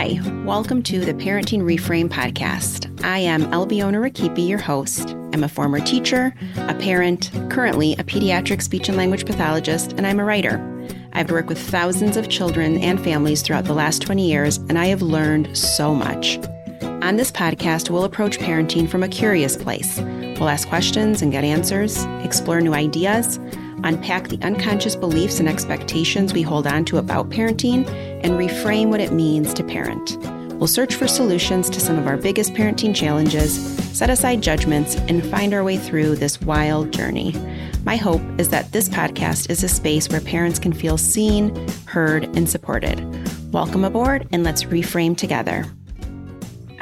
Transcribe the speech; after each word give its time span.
Hi, 0.00 0.18
welcome 0.46 0.82
to 0.84 1.00
the 1.00 1.12
Parenting 1.12 1.60
Reframe 1.60 2.08
podcast. 2.08 3.04
I 3.04 3.18
am 3.18 3.52
Albiona 3.52 3.98
Rakipi, 3.98 4.48
your 4.48 4.56
host. 4.56 5.10
I'm 5.34 5.44
a 5.44 5.48
former 5.48 5.78
teacher, 5.78 6.34
a 6.56 6.74
parent, 6.74 7.30
currently 7.50 7.92
a 7.92 8.04
pediatric 8.04 8.62
speech 8.62 8.88
and 8.88 8.96
language 8.96 9.26
pathologist, 9.26 9.92
and 9.92 10.06
I'm 10.06 10.18
a 10.18 10.24
writer. 10.24 10.58
I've 11.12 11.30
worked 11.30 11.50
with 11.50 11.60
thousands 11.60 12.16
of 12.16 12.30
children 12.30 12.78
and 12.78 12.98
families 12.98 13.42
throughout 13.42 13.66
the 13.66 13.74
last 13.74 14.00
20 14.00 14.26
years, 14.26 14.56
and 14.56 14.78
I 14.78 14.86
have 14.86 15.02
learned 15.02 15.54
so 15.54 15.94
much. 15.94 16.38
On 16.80 17.16
this 17.16 17.30
podcast, 17.30 17.90
we'll 17.90 18.04
approach 18.04 18.38
parenting 18.38 18.88
from 18.88 19.02
a 19.02 19.08
curious 19.08 19.54
place. 19.54 19.98
We'll 20.00 20.48
ask 20.48 20.66
questions 20.66 21.20
and 21.20 21.30
get 21.30 21.44
answers, 21.44 22.06
explore 22.24 22.62
new 22.62 22.72
ideas, 22.72 23.38
unpack 23.84 24.28
the 24.28 24.38
unconscious 24.42 24.96
beliefs 24.96 25.40
and 25.40 25.48
expectations 25.48 26.32
we 26.32 26.42
hold 26.42 26.66
on 26.66 26.84
to 26.86 26.98
about 26.98 27.30
parenting, 27.30 27.88
and 28.22 28.34
reframe 28.34 28.88
what 28.88 29.00
it 29.00 29.12
means 29.12 29.54
to 29.54 29.64
parent. 29.64 30.16
We'll 30.60 30.66
search 30.66 30.94
for 30.94 31.08
solutions 31.08 31.70
to 31.70 31.80
some 31.80 31.98
of 31.98 32.06
our 32.06 32.18
biggest 32.18 32.52
parenting 32.52 32.94
challenges, 32.94 33.76
set 33.96 34.10
aside 34.10 34.42
judgments, 34.42 34.94
and 34.94 35.24
find 35.26 35.54
our 35.54 35.64
way 35.64 35.78
through 35.78 36.16
this 36.16 36.40
wild 36.42 36.92
journey. 36.92 37.34
My 37.84 37.96
hope 37.96 38.20
is 38.38 38.50
that 38.50 38.70
this 38.72 38.88
podcast 38.88 39.48
is 39.48 39.64
a 39.64 39.68
space 39.68 40.08
where 40.10 40.20
parents 40.20 40.58
can 40.58 40.74
feel 40.74 40.98
seen, 40.98 41.66
heard, 41.86 42.24
and 42.36 42.48
supported. 42.48 43.00
Welcome 43.52 43.84
aboard, 43.84 44.28
and 44.32 44.44
let's 44.44 44.64
reframe 44.64 45.16
together. 45.16 45.64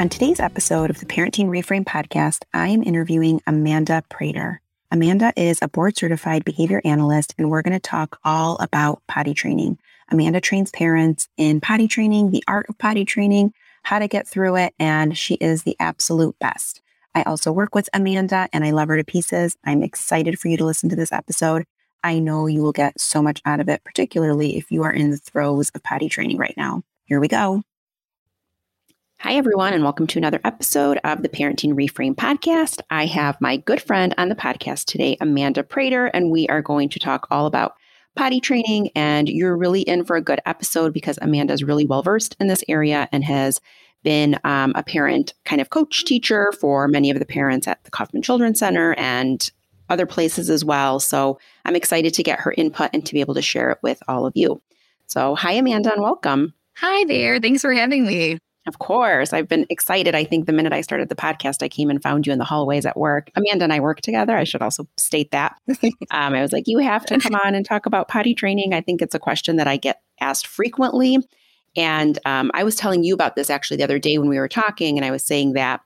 On 0.01 0.09
today's 0.09 0.41
episode 0.41 0.91
of 0.91 0.99
the 1.01 1.07
Parenting 1.07 1.47
Reframe 1.47 1.85
podcast, 1.85 2.45
I 2.53 2.69
am 2.69 2.83
interviewing 2.83 3.41
Amanda 3.47 4.03
Prater. 4.09 4.61
Amanda 4.91 5.35
is 5.37 5.59
a 5.61 5.69
board 5.69 5.99
certified 5.99 6.45
behavior 6.45 6.81
analyst, 6.83 7.35
and 7.37 7.51
we're 7.51 7.63
going 7.63 7.75
to 7.75 7.81
talk 7.81 8.19
all 8.25 8.57
about 8.57 9.03
potty 9.07 9.35
training. 9.35 9.79
Amanda 10.11 10.41
trains 10.41 10.71
parents 10.71 11.29
in 11.37 11.61
potty 11.61 11.87
training, 11.87 12.31
the 12.31 12.43
art 12.49 12.67
of 12.71 12.79
potty 12.79 13.05
training, 13.05 13.53
how 13.83 13.99
to 13.99 14.09
get 14.09 14.27
through 14.27 14.57
it, 14.57 14.75
and 14.79 15.17
she 15.17 15.35
is 15.35 15.63
the 15.63 15.77
absolute 15.79 16.39
best. 16.39 16.81
I 17.15 17.23
also 17.25 17.53
work 17.53 17.75
with 17.75 17.91
Amanda 17.93 18.49
and 18.53 18.65
I 18.65 18.71
love 18.71 18.89
her 18.89 18.97
to 18.97 19.05
pieces. 19.05 19.57
I'm 19.65 19.83
excited 19.83 20.39
for 20.39 20.49
you 20.49 20.57
to 20.57 20.65
listen 20.65 20.89
to 20.91 20.97
this 20.97 21.13
episode. 21.13 21.65
I 22.03 22.19
know 22.19 22.47
you 22.47 22.63
will 22.63 22.73
get 22.73 23.01
so 23.01 23.23
much 23.23 23.43
out 23.45 23.61
of 23.61 23.69
it, 23.69 23.83
particularly 23.85 24.57
if 24.57 24.71
you 24.71 24.85
are 24.85 24.93
in 24.93 25.11
the 25.11 25.17
throes 25.17 25.71
of 25.71 25.83
potty 25.83 26.09
training 26.09 26.39
right 26.39 26.55
now. 26.57 26.83
Here 27.05 27.19
we 27.19 27.29
go. 27.29 27.63
Hi, 29.23 29.35
everyone, 29.35 29.73
and 29.75 29.83
welcome 29.83 30.07
to 30.07 30.19
another 30.21 30.41
episode 30.45 31.01
of 31.03 31.23
the 31.23 31.29
Parenting 31.29 31.73
Reframe 31.73 32.15
podcast. 32.15 32.81
I 32.89 33.07
have 33.07 33.41
my 33.41 33.57
good 33.57 33.83
friend 33.83 34.15
on 34.17 34.29
the 34.29 34.37
podcast 34.37 34.85
today, 34.85 35.17
Amanda 35.21 35.65
Prater, 35.65 36.07
and 36.07 36.31
we 36.31 36.47
are 36.47 36.63
going 36.63 36.89
to 36.91 37.01
talk 37.01 37.27
all 37.29 37.47
about 37.47 37.75
potty 38.15 38.39
training. 38.39 38.91
And 38.95 39.29
you're 39.29 39.57
really 39.57 39.81
in 39.81 40.05
for 40.05 40.15
a 40.15 40.23
good 40.23 40.39
episode 40.47 40.95
because 40.95 41.19
Amanda 41.21 41.53
is 41.53 41.65
really 41.65 41.85
well 41.85 42.05
versed 42.05 42.37
in 42.39 42.47
this 42.47 42.63
area 42.69 43.09
and 43.11 43.25
has 43.25 43.61
been 44.05 44.39
um, 44.45 44.71
a 44.77 44.85
parent 44.85 45.35
kind 45.45 45.61
of 45.61 45.71
coach 45.71 46.05
teacher 46.05 46.53
for 46.53 46.87
many 46.87 47.11
of 47.11 47.19
the 47.19 47.27
parents 47.27 47.67
at 47.67 47.83
the 47.83 47.91
Kaufman 47.91 48.23
Children's 48.23 48.61
Center 48.61 48.95
and 48.95 49.51
other 49.89 50.07
places 50.07 50.49
as 50.49 50.65
well. 50.65 51.01
So 51.01 51.41
I'm 51.65 51.75
excited 51.75 52.15
to 52.15 52.23
get 52.23 52.39
her 52.39 52.55
input 52.57 52.91
and 52.93 53.05
to 53.05 53.15
be 53.15 53.21
able 53.21 53.35
to 53.35 53.43
share 53.43 53.73
it 53.73 53.79
with 53.83 54.01
all 54.07 54.27
of 54.27 54.37
you. 54.37 54.63
So, 55.07 55.35
hi, 55.35 55.55
Amanda, 55.55 55.93
and 55.93 56.03
welcome. 56.03 56.55
Hi 56.77 57.05
there. 57.07 57.41
Thanks 57.41 57.63
for 57.63 57.73
having 57.73 58.07
me. 58.07 58.39
Of 58.69 58.79
course. 58.79 59.33
I've 59.33 59.49
been 59.49 59.67
excited. 59.71 60.15
I 60.15 60.25
think 60.25 60.45
the 60.45 60.53
minute 60.53 60.75
I 60.75 60.83
started 60.83 61.09
the 61.09 61.17
podcast, 61.17 61.63
I 61.63 61.69
came 61.69 61.89
and 61.89 62.03
found 62.03 62.27
you 62.27 62.35
in 62.35 62.39
the 62.39 62.45
hallways 62.45 62.85
at 62.85 62.99
work. 62.99 63.31
Amanda 63.35 63.65
and 63.65 63.73
I 63.73 63.81
work 63.81 64.03
together. 64.03 64.37
I 64.37 64.45
should 64.45 64.61
also 64.61 64.87
state 64.99 65.31
that. 65.31 65.57
um, 66.11 66.35
I 66.35 66.43
was 66.43 66.53
like, 66.53 66.65
you 66.67 66.79
have 66.79 67.07
to 67.07 67.19
come 67.19 67.35
on 67.35 67.55
and 67.55 67.65
talk 67.65 67.87
about 67.87 68.09
potty 68.09 68.35
training. 68.35 68.75
I 68.75 68.83
think 68.83 69.01
it's 69.01 69.15
a 69.15 69.19
question 69.19 69.57
that 69.57 69.67
I 69.67 69.79
get 69.79 70.03
asked 70.21 70.47
frequently. 70.47 71.17
And 71.77 72.19
um, 72.27 72.51
I 72.53 72.63
was 72.63 72.77
telling 72.77 73.05
you 73.05 73.15
about 73.15 73.37
this 73.37 73.49
actually 73.49 73.79
the 73.79 73.85
other 73.85 73.99
day 73.99 74.19
when 74.19 74.29
we 74.29 74.39
were 74.39 74.49
talking, 74.49 74.99
and 74.99 75.05
I 75.05 75.11
was 75.11 75.25
saying 75.25 75.55
that 75.55 75.81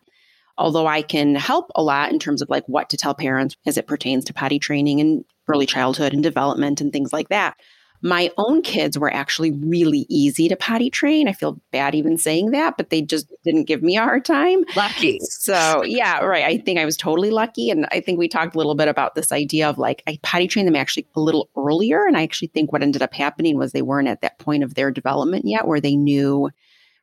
although 0.58 0.86
I 0.88 1.02
can 1.02 1.36
help 1.36 1.70
a 1.76 1.82
lot 1.82 2.12
in 2.12 2.18
terms 2.18 2.42
of 2.42 2.50
like 2.50 2.64
what 2.66 2.90
to 2.90 2.96
tell 2.96 3.14
parents 3.14 3.56
as 3.64 3.76
it 3.76 3.86
pertains 3.86 4.24
to 4.24 4.34
potty 4.34 4.58
training 4.58 5.00
and 5.00 5.24
early 5.48 5.66
childhood 5.66 6.12
and 6.12 6.22
development 6.22 6.80
and 6.80 6.92
things 6.92 7.12
like 7.12 7.28
that, 7.28 7.56
my 8.02 8.32
own 8.36 8.62
kids 8.62 8.98
were 8.98 9.12
actually 9.12 9.52
really 9.52 10.06
easy 10.08 10.48
to 10.48 10.56
potty 10.56 10.90
train. 10.90 11.28
I 11.28 11.32
feel 11.32 11.60
bad 11.70 11.94
even 11.94 12.18
saying 12.18 12.50
that, 12.50 12.76
but 12.76 12.90
they 12.90 13.00
just 13.00 13.32
didn't 13.44 13.64
give 13.64 13.80
me 13.80 13.96
a 13.96 14.02
hard 14.02 14.24
time. 14.24 14.64
Lucky. 14.74 15.20
So, 15.20 15.84
yeah, 15.84 16.18
right. 16.18 16.44
I 16.44 16.58
think 16.58 16.80
I 16.80 16.84
was 16.84 16.96
totally 16.96 17.30
lucky. 17.30 17.70
And 17.70 17.86
I 17.92 18.00
think 18.00 18.18
we 18.18 18.26
talked 18.26 18.56
a 18.56 18.58
little 18.58 18.74
bit 18.74 18.88
about 18.88 19.14
this 19.14 19.30
idea 19.30 19.68
of 19.68 19.78
like, 19.78 20.02
I 20.08 20.18
potty 20.22 20.48
trained 20.48 20.66
them 20.66 20.74
actually 20.74 21.06
a 21.14 21.20
little 21.20 21.48
earlier. 21.56 22.04
And 22.04 22.16
I 22.16 22.24
actually 22.24 22.48
think 22.48 22.72
what 22.72 22.82
ended 22.82 23.02
up 23.02 23.14
happening 23.14 23.56
was 23.56 23.70
they 23.70 23.82
weren't 23.82 24.08
at 24.08 24.20
that 24.22 24.40
point 24.40 24.64
of 24.64 24.74
their 24.74 24.90
development 24.90 25.44
yet 25.44 25.68
where 25.68 25.80
they 25.80 25.94
knew 25.94 26.50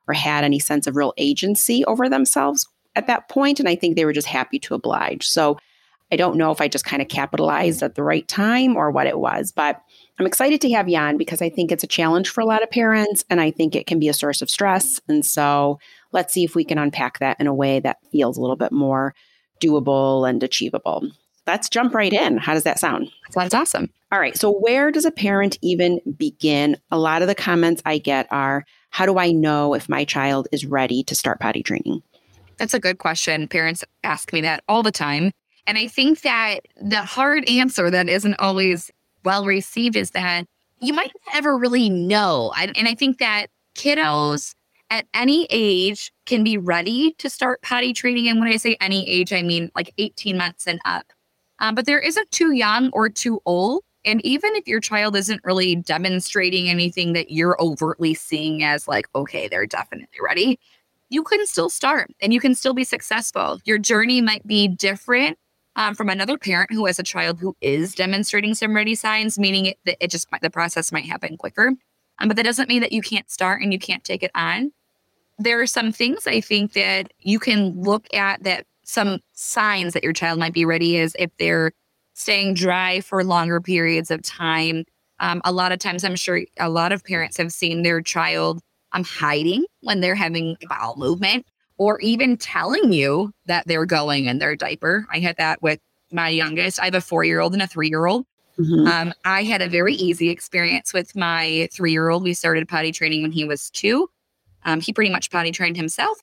or 0.06 0.14
had 0.14 0.44
any 0.44 0.60
sense 0.60 0.86
of 0.86 0.98
real 0.98 1.14
agency 1.18 1.86
over 1.86 2.10
themselves 2.10 2.68
at 2.98 3.08
that 3.08 3.30
point. 3.30 3.62
And 3.62 3.70
I 3.70 3.76
think 3.76 3.96
they 3.96 4.06
were 4.06 4.14
just 4.14 4.28
happy 4.28 4.60
to 4.60 4.76
oblige. 4.76 5.28
So, 5.28 5.58
I 6.12 6.16
don't 6.16 6.38
know 6.38 6.52
if 6.52 6.60
I 6.60 6.68
just 6.68 6.86
kind 6.86 7.04
of 7.04 7.08
capitalized 7.08 7.84
at 7.84 7.94
the 7.94 8.02
right 8.02 8.28
time 8.28 8.76
or 8.76 8.90
what 8.90 9.06
it 9.06 9.20
was, 9.20 9.52
but 9.52 9.80
I'm 10.20 10.26
excited 10.26 10.60
to 10.62 10.72
have 10.72 10.90
you 10.90 10.98
on 10.98 11.18
because 11.18 11.42
I 11.42 11.50
think 11.50 11.72
it's 11.72 11.84
a 11.84 11.88
challenge 11.88 12.30
for 12.30 12.42
a 12.42 12.46
lot 12.46 12.62
of 12.62 12.70
parents 12.70 13.24
and 13.30 13.40
I 13.40 13.52
think 13.52 13.74
it 13.74 13.88
can 13.88 14.00
be 14.00 14.10
a 14.10 14.14
source 14.14 14.42
of 14.42 14.50
stress. 14.50 15.00
And 15.08 15.26
so 15.26 15.80
let's 16.12 16.34
see 16.34 16.44
if 16.44 16.56
we 16.56 16.66
can 16.66 16.78
unpack 16.78 17.20
that 17.20 17.40
in 17.40 17.48
a 17.48 17.54
way 17.54 17.80
that 17.80 18.00
feels 18.12 18.38
a 18.38 18.42
little 18.42 18.58
bit 18.58 18.74
more 18.74 19.16
doable 19.62 20.30
and 20.30 20.44
achievable. 20.44 21.10
Let's 21.48 21.70
jump 21.70 21.96
right 21.96 22.12
in. 22.12 22.38
How 22.38 22.54
does 22.54 22.64
that 22.64 22.80
sound? 22.80 23.10
Sounds 23.32 23.54
awesome. 23.54 23.90
All 24.12 24.20
right. 24.20 24.38
So, 24.38 24.52
where 24.52 24.92
does 24.92 25.06
a 25.06 25.12
parent 25.12 25.58
even 25.62 26.00
begin? 26.18 26.78
A 26.92 27.00
lot 27.00 27.22
of 27.22 27.28
the 27.28 27.36
comments 27.36 27.82
I 27.86 27.98
get 27.98 28.28
are 28.30 28.66
How 28.92 29.06
do 29.06 29.18
I 29.18 29.32
know 29.32 29.74
if 29.74 29.90
my 29.90 30.04
child 30.04 30.48
is 30.52 30.66
ready 30.66 31.04
to 31.04 31.16
start 31.16 31.40
potty 31.40 31.64
training? 31.64 32.04
That's 32.58 32.74
a 32.74 32.80
good 32.80 32.98
question. 32.98 33.48
Parents 33.48 33.84
ask 34.04 34.34
me 34.34 34.42
that 34.42 34.64
all 34.68 34.84
the 34.84 34.92
time. 34.92 35.32
And 35.66 35.78
I 35.78 35.88
think 35.88 36.22
that 36.22 36.60
the 36.82 37.04
hard 37.04 37.48
answer 37.48 37.90
that 37.90 38.10
isn't 38.10 38.36
always 38.40 38.92
well 39.30 39.46
received 39.46 39.96
is 39.96 40.10
that 40.12 40.48
you 40.80 40.92
might 40.92 41.12
never 41.36 41.56
really 41.56 41.88
know. 41.88 42.52
And 42.58 42.88
I 42.88 42.96
think 42.96 43.20
that 43.20 43.46
kiddos 43.76 44.56
at 44.90 45.06
any 45.14 45.46
age 45.52 46.12
can 46.26 46.44
be 46.44 46.58
ready 46.58 47.12
to 47.20 47.30
start 47.30 47.62
potty 47.62 47.94
training. 47.94 48.28
And 48.28 48.40
when 48.40 48.50
I 48.50 48.58
say 48.58 48.76
any 48.82 49.08
age, 49.08 49.32
I 49.32 49.44
mean 49.44 49.70
like 49.76 49.94
18 50.00 50.36
months 50.36 50.66
and 50.66 50.80
up. 50.84 51.06
Um, 51.60 51.76
but 51.76 51.86
there 51.86 52.00
isn't 52.00 52.32
too 52.32 52.54
young 52.54 52.90
or 52.92 53.08
too 53.08 53.40
old. 53.46 53.84
And 54.04 54.20
even 54.26 54.56
if 54.56 54.68
your 54.68 54.80
child 54.80 55.16
isn't 55.16 55.42
really 55.44 55.76
demonstrating 55.76 56.68
anything 56.68 57.14
that 57.14 57.30
you're 57.30 57.62
overtly 57.62 58.16
seeing 58.16 58.64
as 58.64 58.88
like, 58.88 59.08
okay, 59.14 59.48
they're 59.48 59.68
definitely 59.68 60.08
ready, 60.24 60.60
you 61.10 61.24
can 61.24 61.46
still 61.46 61.70
start 61.70 62.10
and 62.20 62.34
you 62.34 62.40
can 62.40 62.56
still 62.56 62.74
be 62.74 62.84
successful. 62.84 63.60
Your 63.64 63.78
journey 63.78 64.22
might 64.22 64.48
be 64.48 64.68
different 64.68 65.38
um, 65.76 65.96
from 65.96 66.10
another 66.10 66.38
parent 66.38 66.72
who 66.72 66.86
has 66.86 67.00
a 67.00 67.04
child 67.04 67.40
who 67.40 67.56
is 67.62 67.96
demonstrating 67.96 68.54
some 68.54 68.76
ready 68.76 68.96
signs, 68.96 69.40
meaning 69.40 69.68
it, 69.68 69.78
that 69.86 69.98
it 70.00 70.12
just 70.12 70.28
the 70.42 70.50
process 70.50 70.92
might 70.92 71.06
happen 71.06 71.38
quicker. 71.38 71.74
Um, 72.20 72.28
but 72.28 72.38
that 72.38 72.44
doesn't 72.44 72.70
mean 72.70 72.82
that 72.82 72.92
you 72.92 73.02
can't 73.02 73.30
start 73.30 73.62
and 73.62 73.72
you 73.72 73.80
can't 73.80 74.04
take 74.04 74.24
it 74.24 74.32
on. 74.36 74.72
There 75.38 75.62
are 75.62 75.68
some 75.68 75.92
things 75.92 76.28
I 76.28 76.42
think 76.42 76.74
that 76.74 77.14
you 77.20 77.40
can 77.40 77.82
look 77.82 78.14
at 78.14 78.44
that 78.44 78.66
some 78.84 79.20
signs 79.34 79.94
that 79.94 80.04
your 80.04 80.14
child 80.14 80.40
might 80.40 80.54
be 80.54 80.66
ready 80.66 80.98
is 80.98 81.16
if 81.18 81.30
they're 81.38 81.72
staying 82.14 82.56
dry 82.56 83.00
for 83.00 83.24
longer 83.24 83.62
periods 83.62 84.12
of 84.12 84.22
time. 84.22 84.84
Um, 85.22 85.42
a 85.46 85.52
lot 85.52 85.72
of 85.72 85.80
times, 85.80 86.04
I'm 86.04 86.16
sure 86.16 86.42
a 86.60 86.70
lot 86.70 86.92
of 86.92 87.04
parents 87.04 87.38
have 87.38 87.54
seen 87.54 87.84
their 87.84 88.02
child 88.02 88.62
um, 88.92 89.04
hiding 89.04 89.66
when 89.82 90.02
they're 90.02 90.16
having 90.16 90.58
bowel 90.68 90.96
movement 90.98 91.46
or 91.80 92.00
even 92.02 92.38
telling 92.38 92.92
you 92.94 93.34
that 93.46 93.66
they're 93.66 93.86
going 93.86 94.26
in 94.26 94.38
their 94.38 94.56
diaper. 94.56 95.08
I 95.12 95.20
had 95.20 95.38
that 95.38 95.62
with 95.64 95.80
my 96.12 96.28
youngest. 96.30 96.80
I 96.80 96.86
have 96.86 96.94
a 96.94 97.02
four 97.02 97.24
year 97.24 97.40
old 97.40 97.54
and 97.54 97.62
a 97.62 97.68
three 97.68 97.90
year 97.90 98.06
old. 98.06 98.26
Mm-hmm. 98.60 98.88
Um, 98.88 99.14
I 99.24 99.44
had 99.44 99.62
a 99.62 99.70
very 99.70 99.96
easy 99.96 100.30
experience 100.30 100.94
with 100.94 101.16
my 101.16 101.70
three 101.72 101.94
year 101.94 102.10
old. 102.10 102.24
We 102.24 102.34
started 102.34 102.68
potty 102.68 102.92
training 102.92 103.22
when 103.22 103.32
he 103.32 103.46
was 103.46 103.70
two. 103.70 104.10
Um, 104.66 104.82
he 104.82 104.92
pretty 104.92 105.10
much 105.10 105.32
potty 105.32 105.52
trained 105.52 105.78
himself. 105.78 106.20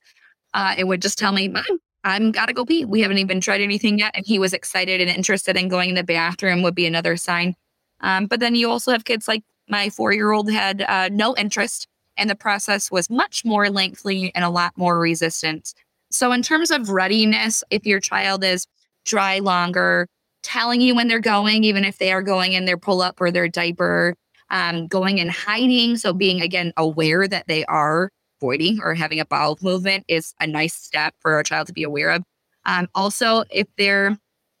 Uh, 0.53 0.75
it 0.77 0.85
would 0.85 1.01
just 1.01 1.17
tell 1.17 1.31
me, 1.31 1.47
Mom, 1.47 1.65
I'm 2.03 2.31
gotta 2.31 2.53
go 2.53 2.63
pee. 2.63 2.85
We 2.85 3.01
haven't 3.01 3.17
even 3.17 3.41
tried 3.41 3.61
anything 3.61 3.97
yet. 3.97 4.11
And 4.13 4.25
he 4.25 4.37
was 4.37 4.53
excited 4.53 5.01
and 5.01 5.09
interested 5.09 5.57
in 5.57 5.69
going 5.69 5.89
in 5.89 5.95
the 5.95 6.03
bathroom 6.03 6.61
would 6.61 6.75
be 6.75 6.85
another 6.85 7.17
sign. 7.17 7.55
Um, 8.01 8.27
but 8.27 8.39
then 8.39 8.53
you 8.53 8.69
also 8.69 8.91
have 8.91 9.05
kids 9.05 9.27
like 9.27 9.43
my 9.67 9.89
four 9.89 10.13
year 10.13 10.31
old 10.31 10.51
had 10.51 10.83
uh, 10.83 11.09
no 11.11 11.35
interest 11.35 11.87
and 12.17 12.29
the 12.29 12.35
process 12.35 12.91
was 12.91 13.09
much 13.09 13.45
more 13.45 13.69
lengthy 13.69 14.31
and 14.35 14.43
a 14.43 14.49
lot 14.49 14.73
more 14.77 14.99
resistant. 14.99 15.73
So, 16.11 16.31
in 16.31 16.41
terms 16.41 16.71
of 16.71 16.89
readiness, 16.89 17.63
if 17.69 17.85
your 17.85 17.99
child 17.99 18.43
is 18.43 18.65
dry 19.05 19.39
longer, 19.39 20.07
telling 20.43 20.81
you 20.81 20.95
when 20.95 21.07
they're 21.07 21.19
going, 21.19 21.63
even 21.63 21.83
if 21.83 21.97
they 21.97 22.11
are 22.11 22.21
going 22.21 22.53
in 22.53 22.65
their 22.65 22.77
pull 22.77 23.01
up 23.01 23.19
or 23.19 23.31
their 23.31 23.47
diaper, 23.47 24.15
um, 24.49 24.87
going 24.87 25.19
and 25.19 25.31
hiding. 25.31 25.97
So, 25.97 26.13
being 26.13 26.41
again 26.41 26.73
aware 26.77 27.27
that 27.27 27.47
they 27.47 27.65
are 27.65 28.09
voiding 28.39 28.79
or 28.81 28.93
having 28.93 29.19
a 29.19 29.25
bowel 29.25 29.57
movement 29.61 30.05
is 30.07 30.33
a 30.39 30.47
nice 30.47 30.75
step 30.75 31.15
for 31.19 31.39
a 31.39 31.43
child 31.43 31.67
to 31.67 31.73
be 31.73 31.83
aware 31.83 32.11
of. 32.11 32.23
Um, 32.65 32.87
also, 32.95 33.43
if 33.51 33.67
they're 33.77 34.17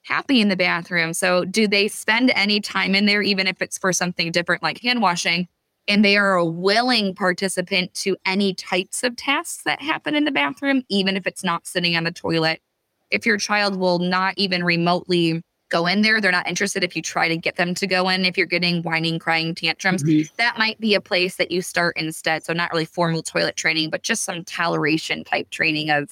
happy 0.07 0.39
in 0.39 0.47
the 0.47 0.55
bathroom. 0.55 1.13
So, 1.13 1.45
do 1.45 1.67
they 1.67 1.87
spend 1.87 2.31
any 2.31 2.59
time 2.59 2.95
in 2.95 3.05
there, 3.05 3.21
even 3.21 3.47
if 3.47 3.61
it's 3.61 3.77
for 3.77 3.93
something 3.93 4.31
different 4.31 4.63
like 4.63 4.81
hand 4.81 5.01
washing? 5.01 5.47
And 5.87 6.03
they 6.03 6.17
are 6.17 6.35
a 6.35 6.45
willing 6.45 7.15
participant 7.15 7.93
to 7.95 8.17
any 8.25 8.53
types 8.53 9.03
of 9.03 9.15
tasks 9.15 9.63
that 9.63 9.81
happen 9.81 10.15
in 10.15 10.25
the 10.25 10.31
bathroom, 10.31 10.83
even 10.89 11.15
if 11.15 11.25
it's 11.25 11.43
not 11.43 11.65
sitting 11.65 11.95
on 11.95 12.03
the 12.03 12.11
toilet. 12.11 12.61
If 13.09 13.25
your 13.25 13.37
child 13.37 13.77
will 13.77 13.99
not 13.99 14.33
even 14.37 14.63
remotely 14.63 15.41
go 15.69 15.85
in 15.85 16.01
there, 16.01 16.19
they're 16.19 16.31
not 16.31 16.47
interested 16.47 16.83
if 16.83 16.95
you 16.95 17.01
try 17.01 17.27
to 17.27 17.37
get 17.37 17.55
them 17.55 17.73
to 17.75 17.87
go 17.87 18.09
in. 18.09 18.25
If 18.25 18.37
you're 18.37 18.45
getting 18.45 18.83
whining, 18.83 19.19
crying 19.19 19.55
tantrums, 19.55 20.03
mm-hmm. 20.03 20.33
that 20.37 20.57
might 20.57 20.79
be 20.79 20.93
a 20.93 21.01
place 21.01 21.37
that 21.37 21.51
you 21.51 21.61
start 21.61 21.95
instead. 21.97 22.43
So, 22.43 22.53
not 22.53 22.71
really 22.71 22.85
formal 22.85 23.23
toilet 23.23 23.55
training, 23.55 23.89
but 23.89 24.03
just 24.03 24.23
some 24.23 24.43
toleration 24.43 25.23
type 25.23 25.49
training 25.49 25.89
of 25.89 26.11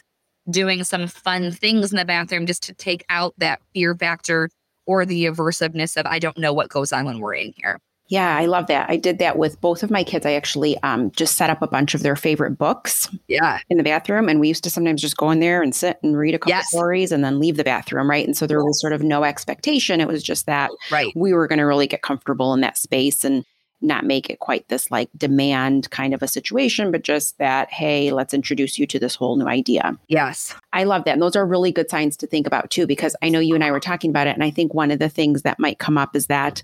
doing 0.50 0.84
some 0.84 1.08
fun 1.08 1.52
things 1.52 1.92
in 1.92 1.98
the 1.98 2.06
bathroom 2.06 2.46
just 2.46 2.64
to 2.64 2.74
take 2.74 3.06
out 3.10 3.34
that 3.38 3.62
fear 3.74 3.96
factor 3.96 4.50
or 4.86 5.06
the 5.06 5.26
aversiveness 5.26 5.98
of, 5.98 6.06
I 6.06 6.20
don't 6.20 6.38
know 6.38 6.54
what 6.54 6.70
goes 6.70 6.94
on 6.94 7.06
when 7.06 7.20
we're 7.20 7.34
in 7.34 7.54
here. 7.58 7.80
Yeah, 8.08 8.38
I 8.38 8.46
love 8.46 8.68
that. 8.68 8.90
I 8.90 8.98
did 8.98 9.18
that 9.20 9.38
with 9.38 9.60
both 9.62 9.82
of 9.82 9.90
my 9.90 10.04
kids. 10.04 10.26
I 10.26 10.34
actually 10.34 10.78
um, 10.84 11.12
just 11.12 11.36
set 11.36 11.50
up 11.50 11.62
a 11.62 11.68
bunch 11.68 11.96
of 11.96 12.04
their 12.04 12.16
favorite 12.16 12.58
books. 12.58 13.10
Yeah. 13.28 13.60
In 13.70 13.78
the 13.78 13.84
bathroom, 13.84 14.30
and 14.30 14.40
we 14.40 14.48
used 14.48 14.64
to 14.66 14.70
sometimes 14.70 15.02
just 15.02 15.18
go 15.18 15.32
in 15.32 15.40
there 15.40 15.62
and 15.62 15.74
sit 15.74 15.98
and 16.04 16.18
read 16.18 16.36
a 16.36 16.40
couple 16.40 16.52
yes. 16.52 16.70
stories 16.70 17.12
and 17.12 17.24
then 17.24 17.40
leave 17.40 17.58
the 17.58 17.64
bathroom, 17.64 18.10
right? 18.10 18.26
And 18.26 18.38
so 18.38 18.46
there 18.46 18.64
was 18.64 18.80
sort 18.80 18.94
of 18.94 19.02
no 19.02 19.24
expectation. 19.24 20.02
It 20.02 20.08
was 20.08 20.22
just 20.22 20.46
that 20.46 20.70
right. 20.92 21.12
we 21.16 21.34
were 21.34 21.48
going 21.48 21.60
to 21.60 21.66
really 21.66 21.88
get 21.88 22.04
comfortable 22.04 22.54
in 22.54 22.62
that 22.62 22.78
space 22.78 23.24
and 23.24 23.44
not 23.82 24.06
make 24.06 24.30
it 24.30 24.40
quite 24.40 24.68
this 24.70 24.90
like 24.90 25.10
demand 25.18 25.90
kind 25.92 26.14
of 26.14 26.24
a 26.24 26.28
situation, 26.28 26.92
but 26.92 27.04
just 27.04 27.38
that, 27.40 27.72
hey, 27.72 28.12
let's 28.12 28.34
introduce 28.34 28.80
you 28.80 28.88
to 28.88 29.00
this 29.00 29.16
whole 29.16 29.36
new 29.36 29.48
idea. 29.48 29.98
Yes. 30.08 30.56
I 30.74 30.86
love 30.86 31.04
that. 31.04 31.14
And 31.14 31.22
those 31.22 31.36
are 31.36 31.46
really 31.46 31.72
good 31.72 31.90
signs 31.90 32.16
to 32.18 32.28
think 32.28 32.48
about 32.48 32.70
too, 32.70 32.88
because 32.88 33.16
I 33.22 33.30
know 33.30 33.40
you 33.40 33.54
and 33.54 33.64
I 33.64 33.72
were 33.72 33.80
talking 33.80 34.10
about 34.10 34.28
it. 34.28 34.36
And 34.36 34.44
I 34.44 34.50
think 34.50 34.74
one 34.74 34.92
of 34.92 35.00
the 35.00 35.10
things 35.10 35.42
that 35.42 35.60
might 35.60 35.80
come 35.80 35.98
up 35.98 36.16
is 36.16 36.28
that 36.28 36.64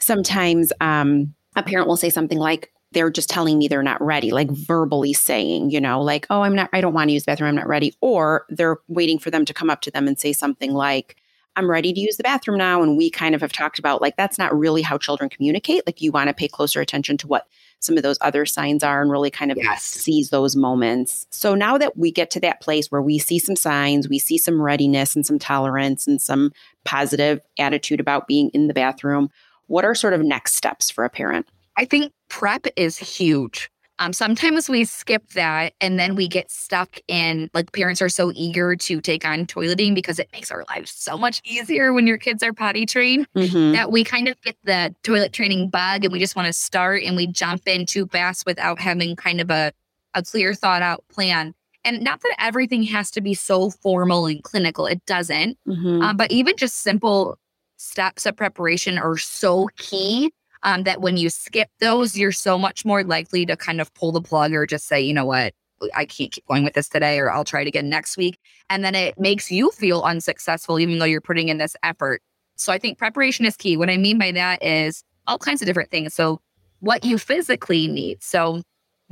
sometimes 0.00 0.72
um, 0.80 1.34
a 1.56 1.62
parent 1.62 1.88
will 1.88 1.96
say 1.96 2.10
something 2.10 2.38
like, 2.38 2.72
they're 2.92 3.10
just 3.10 3.28
telling 3.28 3.58
me 3.58 3.68
they're 3.68 3.82
not 3.82 4.00
ready, 4.00 4.30
like 4.30 4.50
verbally 4.50 5.12
saying, 5.12 5.70
you 5.70 5.80
know, 5.80 6.00
like, 6.00 6.26
oh, 6.30 6.40
I'm 6.40 6.54
not, 6.54 6.70
I 6.72 6.80
don't 6.80 6.94
want 6.94 7.08
to 7.08 7.12
use 7.12 7.24
the 7.24 7.32
bathroom, 7.32 7.50
I'm 7.50 7.56
not 7.56 7.68
ready. 7.68 7.94
Or 8.00 8.46
they're 8.48 8.78
waiting 8.88 9.18
for 9.18 9.30
them 9.30 9.44
to 9.44 9.52
come 9.52 9.68
up 9.68 9.82
to 9.82 9.90
them 9.90 10.08
and 10.08 10.18
say 10.18 10.32
something 10.32 10.72
like, 10.72 11.16
I'm 11.54 11.68
ready 11.68 11.92
to 11.92 12.00
use 12.00 12.16
the 12.16 12.22
bathroom 12.22 12.56
now. 12.56 12.82
And 12.82 12.96
we 12.96 13.10
kind 13.10 13.34
of 13.34 13.40
have 13.40 13.52
talked 13.52 13.78
about 13.78 14.00
like, 14.00 14.16
that's 14.16 14.38
not 14.38 14.56
really 14.56 14.80
how 14.80 14.96
children 14.96 15.28
communicate. 15.28 15.82
Like, 15.86 16.00
you 16.00 16.12
want 16.12 16.28
to 16.28 16.34
pay 16.34 16.48
closer 16.48 16.80
attention 16.80 17.18
to 17.18 17.26
what 17.26 17.46
some 17.80 17.96
of 17.96 18.02
those 18.02 18.16
other 18.20 18.46
signs 18.46 18.82
are 18.82 19.02
and 19.02 19.10
really 19.10 19.30
kind 19.30 19.50
of 19.50 19.58
yes. 19.58 19.82
seize 19.82 20.30
those 20.30 20.56
moments. 20.56 21.26
So 21.30 21.54
now 21.54 21.76
that 21.76 21.96
we 21.96 22.10
get 22.10 22.30
to 22.30 22.40
that 22.40 22.60
place 22.60 22.90
where 22.90 23.02
we 23.02 23.18
see 23.18 23.38
some 23.38 23.56
signs, 23.56 24.08
we 24.08 24.18
see 24.18 24.38
some 24.38 24.62
readiness 24.62 25.14
and 25.14 25.26
some 25.26 25.38
tolerance 25.38 26.06
and 26.06 26.22
some 26.22 26.52
positive 26.84 27.40
attitude 27.58 28.00
about 28.00 28.28
being 28.28 28.50
in 28.54 28.68
the 28.68 28.74
bathroom, 28.74 29.28
what 29.68 29.84
are 29.84 29.94
sort 29.94 30.12
of 30.12 30.20
next 30.22 30.54
steps 30.54 30.90
for 30.90 31.04
a 31.04 31.10
parent? 31.10 31.46
I 31.76 31.84
think 31.84 32.12
prep 32.28 32.66
is 32.76 32.98
huge. 32.98 33.70
Um, 34.00 34.12
sometimes 34.12 34.68
we 34.68 34.84
skip 34.84 35.28
that 35.30 35.74
and 35.80 35.98
then 35.98 36.14
we 36.14 36.28
get 36.28 36.50
stuck 36.50 37.00
in 37.08 37.50
like 37.52 37.72
parents 37.72 38.00
are 38.00 38.08
so 38.08 38.30
eager 38.34 38.76
to 38.76 39.00
take 39.00 39.24
on 39.24 39.44
toileting 39.46 39.94
because 39.94 40.20
it 40.20 40.28
makes 40.32 40.52
our 40.52 40.64
lives 40.68 40.92
so 40.92 41.18
much 41.18 41.40
easier 41.44 41.92
when 41.92 42.06
your 42.06 42.18
kids 42.18 42.42
are 42.42 42.52
potty 42.52 42.86
trained 42.86 43.26
mm-hmm. 43.34 43.72
that 43.72 43.90
we 43.90 44.04
kind 44.04 44.28
of 44.28 44.40
get 44.42 44.56
the 44.62 44.94
toilet 45.02 45.32
training 45.32 45.68
bug 45.68 46.04
and 46.04 46.12
we 46.12 46.20
just 46.20 46.36
want 46.36 46.46
to 46.46 46.52
start 46.52 47.02
and 47.02 47.16
we 47.16 47.26
jump 47.26 47.66
in 47.66 47.86
too 47.86 48.06
fast 48.06 48.46
without 48.46 48.78
having 48.78 49.16
kind 49.16 49.40
of 49.40 49.50
a, 49.50 49.72
a 50.14 50.22
clear 50.22 50.54
thought 50.54 50.82
out 50.82 51.04
plan. 51.08 51.54
And 51.84 52.00
not 52.00 52.20
that 52.20 52.36
everything 52.38 52.84
has 52.84 53.10
to 53.12 53.20
be 53.20 53.34
so 53.34 53.70
formal 53.70 54.26
and 54.26 54.42
clinical, 54.44 54.86
it 54.86 55.04
doesn't. 55.06 55.58
Mm-hmm. 55.66 56.02
Um, 56.02 56.16
but 56.16 56.30
even 56.30 56.56
just 56.56 56.82
simple 56.82 57.36
steps 57.78 58.26
of 58.26 58.36
preparation 58.36 58.98
are 58.98 59.16
so 59.16 59.68
key 59.78 60.32
um, 60.62 60.82
that 60.82 61.00
when 61.00 61.16
you 61.16 61.30
skip 61.30 61.68
those, 61.80 62.16
you're 62.16 62.32
so 62.32 62.58
much 62.58 62.84
more 62.84 63.04
likely 63.04 63.46
to 63.46 63.56
kind 63.56 63.80
of 63.80 63.92
pull 63.94 64.12
the 64.12 64.20
plug 64.20 64.52
or 64.52 64.66
just 64.66 64.86
say, 64.86 65.00
you 65.00 65.14
know 65.14 65.24
what, 65.24 65.54
I 65.94 66.04
can't 66.04 66.32
keep 66.32 66.46
going 66.46 66.64
with 66.64 66.74
this 66.74 66.88
today, 66.88 67.18
or 67.18 67.30
I'll 67.30 67.44
try 67.44 67.62
it 67.62 67.68
again 67.68 67.88
next 67.88 68.16
week. 68.16 68.38
And 68.68 68.84
then 68.84 68.94
it 68.94 69.18
makes 69.18 69.50
you 69.50 69.70
feel 69.70 70.02
unsuccessful, 70.02 70.78
even 70.78 70.98
though 70.98 71.04
you're 71.04 71.20
putting 71.20 71.48
in 71.48 71.58
this 71.58 71.76
effort. 71.82 72.20
So 72.56 72.72
I 72.72 72.78
think 72.78 72.98
preparation 72.98 73.46
is 73.46 73.56
key. 73.56 73.76
What 73.76 73.90
I 73.90 73.96
mean 73.96 74.18
by 74.18 74.32
that 74.32 74.62
is 74.62 75.04
all 75.28 75.38
kinds 75.38 75.62
of 75.62 75.66
different 75.66 75.90
things. 75.90 76.14
So, 76.14 76.40
what 76.80 77.04
you 77.04 77.18
physically 77.18 77.88
need. 77.88 78.22
So, 78.22 78.62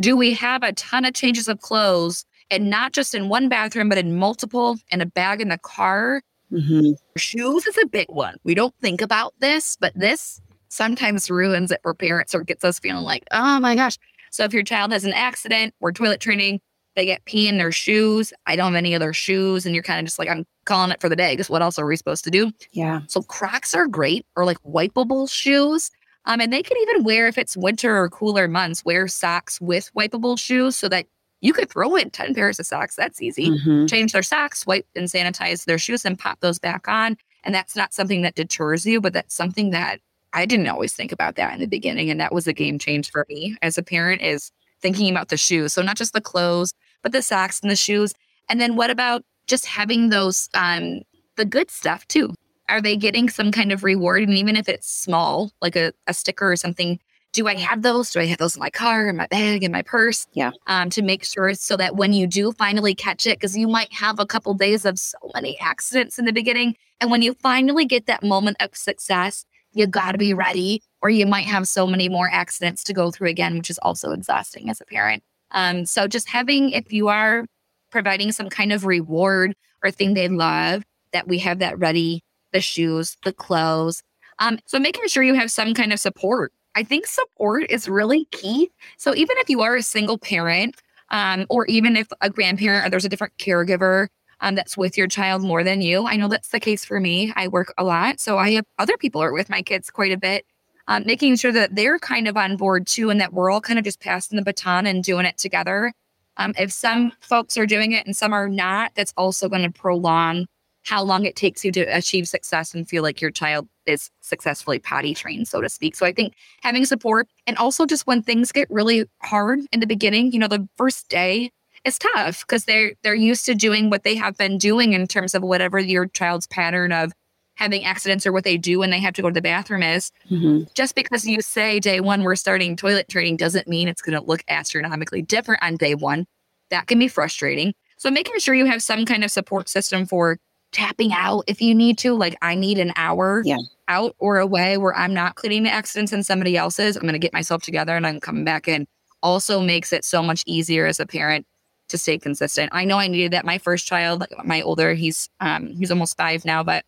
do 0.01 0.17
we 0.17 0.33
have 0.35 0.63
a 0.63 0.73
ton 0.73 1.05
of 1.05 1.15
changes 1.15 1.49
of 1.49 1.61
clothes 1.61 2.25
and 2.51 2.71
not 2.71 2.93
just 2.93 3.15
in 3.15 3.29
one 3.29 3.49
bathroom, 3.49 3.89
but 3.89 3.99
in 3.99 4.17
multiple 4.17 4.79
in 4.91 5.01
a 5.01 5.07
bag 5.07 5.41
in 5.41 5.49
the 5.49 5.59
car? 5.59 6.23
Mm-hmm. 6.53 6.93
Shoes 7.17 7.67
is 7.67 7.79
a 7.79 7.87
big 7.87 8.09
one. 8.09 8.37
We 8.45 8.55
don't 8.55 8.75
think 8.81 9.01
about 9.01 9.35
this, 9.41 9.77
but 9.79 9.93
this 9.95 10.41
sometimes 10.69 11.31
ruins 11.31 11.71
it 11.71 11.81
for 11.83 11.95
parents 11.95 12.35
or 12.35 12.43
gets 12.43 12.65
us 12.65 12.79
feeling 12.79 13.05
like, 13.05 13.25
oh 13.31 13.61
my 13.61 13.75
gosh. 13.75 13.99
So 14.31 14.45
if 14.45 14.53
your 14.53 14.63
child 14.63 14.93
has 14.93 15.05
an 15.05 15.13
accident 15.13 15.75
or 15.81 15.93
toilet 15.93 16.21
training, 16.21 16.61
they 16.95 17.07
get 17.07 17.25
pee 17.25 17.49
in 17.49 17.59
their 17.59 17.73
shoes. 17.73 18.33
I 18.47 18.57
don't 18.57 18.73
have 18.73 18.79
any 18.79 18.95
other 18.95 19.13
shoes. 19.13 19.67
And 19.67 19.75
you're 19.75 19.85
kind 19.85 20.01
of 20.01 20.07
just 20.07 20.19
like, 20.19 20.29
I'm 20.29 20.47
calling 20.65 20.91
it 20.91 21.01
for 21.01 21.09
the 21.09 21.17
day 21.17 21.33
because 21.33 21.51
what 21.51 21.63
else 21.63 21.79
are 21.79 21.87
we 21.87 21.97
supposed 21.97 22.25
to 22.25 22.31
do? 22.31 22.51
Yeah. 22.73 23.03
So 23.07 23.23
Crocs 23.23 23.75
are 23.75 23.87
great 23.87 24.27
or 24.35 24.45
like 24.45 24.59
wipeable 24.63 25.31
shoes. 25.31 25.91
Um, 26.25 26.41
and 26.41 26.53
they 26.53 26.63
can 26.63 26.77
even 26.79 27.05
wear, 27.05 27.29
if 27.29 27.39
it's 27.39 27.57
winter 27.57 27.97
or 27.97 28.09
cooler 28.09 28.49
months, 28.49 28.85
wear 28.85 29.07
socks 29.07 29.61
with 29.61 29.91
wipeable 29.95 30.39
shoes 30.39 30.75
so 30.75 30.89
that 30.89 31.07
you 31.41 31.53
could 31.53 31.71
throw 31.71 31.97
in 31.97 32.11
10 32.11 32.35
pairs 32.35 32.59
of 32.59 32.67
socks. 32.67 32.97
That's 32.97 33.21
easy. 33.21 33.51
Mm-hmm. 33.51 33.87
Change 33.87 34.13
their 34.13 34.23
socks, 34.23 34.67
wipe 34.67 34.87
and 34.95 35.07
sanitize 35.07 35.65
their 35.65 35.79
shoes, 35.79 36.05
and 36.05 36.19
pop 36.19 36.41
those 36.41 36.59
back 36.59 36.89
on. 36.89 37.17
And 37.45 37.55
that's 37.55 37.77
not 37.77 37.95
something 37.95 38.23
that 38.23 38.35
deters 38.35 38.87
you, 38.87 39.01
but 39.01 39.13
that's 39.13 39.35
something 39.35 39.71
that 39.71 40.01
I 40.33 40.47
didn't 40.47 40.69
always 40.69 40.93
think 40.93 41.13
about 41.13 41.37
that 41.37 41.55
in 41.55 41.61
the 41.61 41.67
beginning. 41.67 42.11
And 42.11 42.21
that 42.21 42.33
was 42.33 42.47
a 42.47 42.53
game 42.53 42.79
change 42.79 43.11
for 43.11 43.25
me 43.29 43.57
as 43.63 43.79
a 43.79 43.83
parent 43.83 44.23
is 44.23 44.51
thinking 44.81 45.11
about 45.11 45.29
the 45.29 45.37
shoes. 45.37 45.73
So 45.73 45.83
not 45.83 45.97
just 45.97 46.13
the 46.13 46.21
clothes, 46.21 46.75
but 47.03 47.13
the 47.13 47.23
socks 47.23 47.61
and 47.61 47.71
the 47.71 47.77
shoes. 47.77 48.13
And 48.49 48.61
then 48.61 48.77
what 48.77 48.91
about 48.91 49.25
just 49.47 49.67
having 49.67 50.09
those 50.09 50.49
um 50.55 51.03
the 51.37 51.45
good 51.45 51.71
stuff 51.71 52.07
too? 52.09 52.35
Are 52.69 52.81
they 52.81 52.97
getting 52.97 53.29
some 53.29 53.53
kind 53.53 53.71
of 53.71 53.85
reward? 53.85 54.23
And 54.23 54.37
even 54.37 54.57
if 54.57 54.69
it's 54.69 54.91
small, 54.91 55.53
like 55.63 55.77
a, 55.77 55.93
a 56.07 56.15
sticker 56.15 56.51
or 56.51 56.57
something, 56.57 56.99
do 57.37 57.47
I 57.47 57.55
have 57.55 57.83
those? 57.83 58.11
Do 58.11 58.21
I 58.21 58.25
have 58.27 58.39
those 58.39 58.57
in 58.57 58.61
my 58.61 58.71
car, 58.71 59.09
in 59.09 59.17
my 59.17 59.27
bag, 59.27 59.63
in 59.63 59.71
my 59.71 59.83
purse? 59.83 60.27
Yeah. 60.33 60.53
Um, 60.67 60.89
to 60.89 61.03
make 61.03 61.23
sure 61.23 61.53
so 61.53 61.77
that 61.77 61.95
when 61.95 62.15
you 62.15 62.27
do 62.27 62.51
finally 62.53 62.95
catch 62.95 63.27
it, 63.27 63.39
because 63.39 63.55
you 63.55 63.69
might 63.69 63.93
have 63.93 64.19
a 64.19 64.25
couple 64.25 64.55
days 64.55 64.87
of 64.87 64.99
so 64.99 65.19
many 65.35 65.59
accidents 65.61 66.19
in 66.19 66.25
the 66.25 66.33
beginning. 66.33 66.77
And 66.99 67.11
when 67.11 67.21
you 67.21 67.35
finally 67.35 67.85
get 67.85 68.07
that 68.07 68.23
moment 68.23 68.57
of 68.61 68.75
success, 68.75 69.45
you 69.73 69.87
got 69.87 70.13
to 70.13 70.19
be 70.19 70.33
ready, 70.33 70.83
or 71.03 71.11
you 71.11 71.27
might 71.27 71.45
have 71.45 71.69
so 71.69 71.87
many 71.87 72.09
more 72.09 72.31
accidents 72.33 72.83
to 72.85 72.95
go 72.95 73.11
through 73.11 73.29
again, 73.29 73.59
which 73.59 73.69
is 73.69 73.79
also 73.79 74.13
exhausting 74.13 74.71
as 74.71 74.81
a 74.81 74.87
parent. 74.87 75.23
Um, 75.51 75.85
so 75.85 76.09
just 76.09 76.31
having, 76.31 76.71
if 76.71 76.91
you 76.91 77.09
are 77.09 77.45
providing 77.91 78.33
some 78.33 78.49
kind 78.49 78.73
of 78.73 78.87
reward 78.87 79.55
or 79.85 79.91
thing 79.91 80.15
they 80.15 80.29
love, 80.29 80.85
that 81.13 81.29
we 81.29 81.39
have 81.41 81.59
that 81.59 81.79
ready 81.79 82.23
the 82.53 82.63
shoes, 82.63 83.19
the 83.25 83.33
clothes. 83.35 84.03
Um, 84.39 84.59
so 84.65 84.79
making 84.79 85.09
sure 85.09 85.23
you 85.23 85.35
have 85.35 85.51
some 85.51 85.75
kind 85.75 85.93
of 85.93 86.01
support 86.01 86.53
I 86.77 86.83
think 86.83 87.07
support 87.07 87.71
is 87.71 87.89
really 87.89 88.27
key. 88.27 88.71
So 88.99 89.15
even 89.15 89.37
if 89.39 89.49
you 89.49 89.63
are 89.63 89.77
a 89.77 89.83
single 89.83 90.19
parent, 90.19 90.77
um, 91.11 91.47
or 91.49 91.65
even 91.67 91.97
if 91.97 92.07
a 92.21 92.29
grandparent 92.29 92.87
or 92.87 92.91
there's 92.91 93.07
a 93.07 93.09
different 93.09 93.33
caregiver 93.39 94.09
um, 94.41 94.57
that's 94.57 94.77
with 94.77 94.99
your 94.99 95.07
child 95.07 95.43
more 95.43 95.65
than 95.65 95.81
you, 95.81 96.07
I 96.07 96.17
know 96.17 96.29
that's 96.29 96.51
the 96.51 96.61
case 96.61 96.85
for 96.85 97.01
me. 97.01 97.33
I 97.35 97.49
work 97.49 97.73
a 97.79 97.85
lot, 97.85 98.21
so 98.21 98.37
I 98.37 98.51
have 98.53 98.67
other 98.79 98.99
people 98.99 99.23
are 99.23 99.33
with 99.33 99.49
my 99.49 99.63
kids 99.63 99.89
quite 99.89 100.13
a 100.13 100.19
bit. 100.19 100.45
Um, 100.89 101.05
making 101.05 101.35
sure 101.37 101.51
that 101.51 101.75
they're 101.75 101.99
kind 101.99 102.29
of 102.29 102.37
on 102.37 102.57
board 102.57 102.87
too, 102.87 103.09
and 103.09 103.21
that 103.21 103.33
we're 103.33 103.51
all 103.51 103.63
kind 103.63 103.79
of 103.79 103.85
just 103.85 103.99
passing 103.99 104.37
the 104.37 104.45
baton 104.45 104.87
and 104.87 105.03
doing 105.03 105.25
it 105.25 105.39
together. 105.39 105.93
Um, 106.37 106.53
if 106.59 106.71
some 106.71 107.13
folks 107.21 107.57
are 107.57 107.67
doing 107.67 107.93
it 107.93 108.05
and 108.05 108.15
some 108.15 108.35
are 108.35 108.49
not, 108.49 108.93
that's 108.95 109.15
also 109.17 109.49
going 109.49 109.63
to 109.63 109.71
prolong 109.71 110.47
how 110.85 111.03
long 111.03 111.25
it 111.25 111.35
takes 111.35 111.65
you 111.65 111.73
to 111.73 111.81
achieve 111.81 112.29
success 112.29 112.75
and 112.75 112.89
feel 112.89 113.03
like 113.03 113.21
your 113.21 113.31
child 113.31 113.67
is 113.87 114.11
successfully 114.21 114.79
potty 114.79 115.15
trained, 115.15 115.49
so 115.49 115.61
to 115.61 115.69
speak. 115.69 115.95
So 115.97 116.07
I 116.07 116.13
think 116.13 116.35
having 116.63 116.85
support 116.85 117.29
and 117.47 117.57
also 117.57 117.87
just 117.87 118.07
when 118.07 118.23
things 118.23 118.53
get 118.53 118.69
really 118.71 119.07
hard 119.23 119.61
in 119.73 119.81
the 119.81 119.87
beginning, 119.87 120.33
you 120.33 120.39
know, 120.39 120.49
the 120.49 120.69
first 120.77 121.09
day 121.09 121.51
is 121.85 121.99
tough 121.99 122.41
because 122.47 122.65
they're 122.65 122.95
they're 123.03 123.15
used 123.15 123.47
to 123.47 123.55
doing 123.55 123.91
what 123.91 124.03
they 124.03 124.15
have 124.17 124.37
been 124.37 124.59
doing 124.59 124.93
in 124.93 125.07
terms 125.07 125.35
of 125.35 125.43
whatever 125.43 125.79
your 125.79 126.07
child's 126.09 126.47
pattern 126.47 126.93
of 126.93 127.13
having 127.55 127.85
accidents 127.85 128.27
or 128.27 128.33
what 128.33 128.45
they 128.45 128.59
do 128.59 128.79
when 128.79 128.91
they 128.91 129.01
have 129.01 129.15
to 129.15 129.23
go 129.23 129.29
to 129.29 129.35
the 129.35 129.41
bathroom 129.41 129.83
is. 129.83 130.13
Mm-hmm. 130.31 130.65
Just 130.75 130.95
because 130.95 131.27
you 131.27 131.41
say 131.41 131.81
day 131.81 132.01
one 132.01 132.23
we're 132.23 132.37
starting 132.37 132.77
toilet 132.77 133.09
training 133.09 133.37
doesn't 133.37 133.69
mean 133.69 133.89
it's 133.89 134.03
going 134.03 134.19
to 134.19 134.25
look 134.27 134.43
astronomically 134.49 135.23
different 135.23 135.63
on 135.63 135.77
day 135.77 135.95
one. 135.95 136.27
That 136.71 136.87
can 136.87 136.99
be 136.99 137.09
frustrating. 137.09 137.73
So 137.97 138.11
making 138.11 138.39
sure 138.41 138.55
you 138.55 138.67
have 138.67 138.83
some 138.83 139.07
kind 139.07 139.25
of 139.25 139.31
support 139.31 139.69
system 139.69 140.05
for 140.07 140.39
tapping 140.73 141.13
out 141.13 141.45
if 141.47 141.63
you 141.63 141.75
need 141.75 141.99
to. 141.99 142.15
Like 142.15 142.37
I 142.43 142.55
need 142.55 142.79
an 142.79 142.93
hour 142.97 143.43
yeah. 143.45 143.57
Out 143.89 144.15
or 144.19 144.39
away 144.39 144.77
where 144.79 144.97
I'm 144.97 145.15
not 145.15 145.37
cleaning 145.37 145.63
the 145.63 145.73
accidents 145.73 146.13
and 146.13 146.25
somebody 146.25 146.57
else's. 146.57 146.97
I'm 146.97 147.03
going 147.03 147.13
to 147.13 147.19
get 147.19 147.33
myself 147.33 147.63
together 147.63 147.97
and 147.97 148.07
I'm 148.07 148.21
coming 148.21 148.45
back 148.45 148.69
in. 148.69 148.87
Also 149.23 149.61
makes 149.61 149.93
it 149.93 150.05
so 150.05 150.23
much 150.23 150.43
easier 150.47 150.87
as 150.87 151.01
a 151.01 151.07
parent 151.07 151.47
to 151.89 151.99
stay 151.99 152.19
consistent. 152.19 152.71
I 152.73 152.85
know 152.85 152.99
I 152.99 153.09
needed 153.09 153.33
that. 153.33 153.45
My 153.45 153.59
first 153.59 153.87
child, 153.87 154.25
my 154.45 154.61
older, 154.63 154.95
he's 154.95 155.29
um 155.41 155.69
he's 155.69 155.91
almost 155.91 156.17
five 156.17 156.45
now, 156.45 156.63
but 156.63 156.85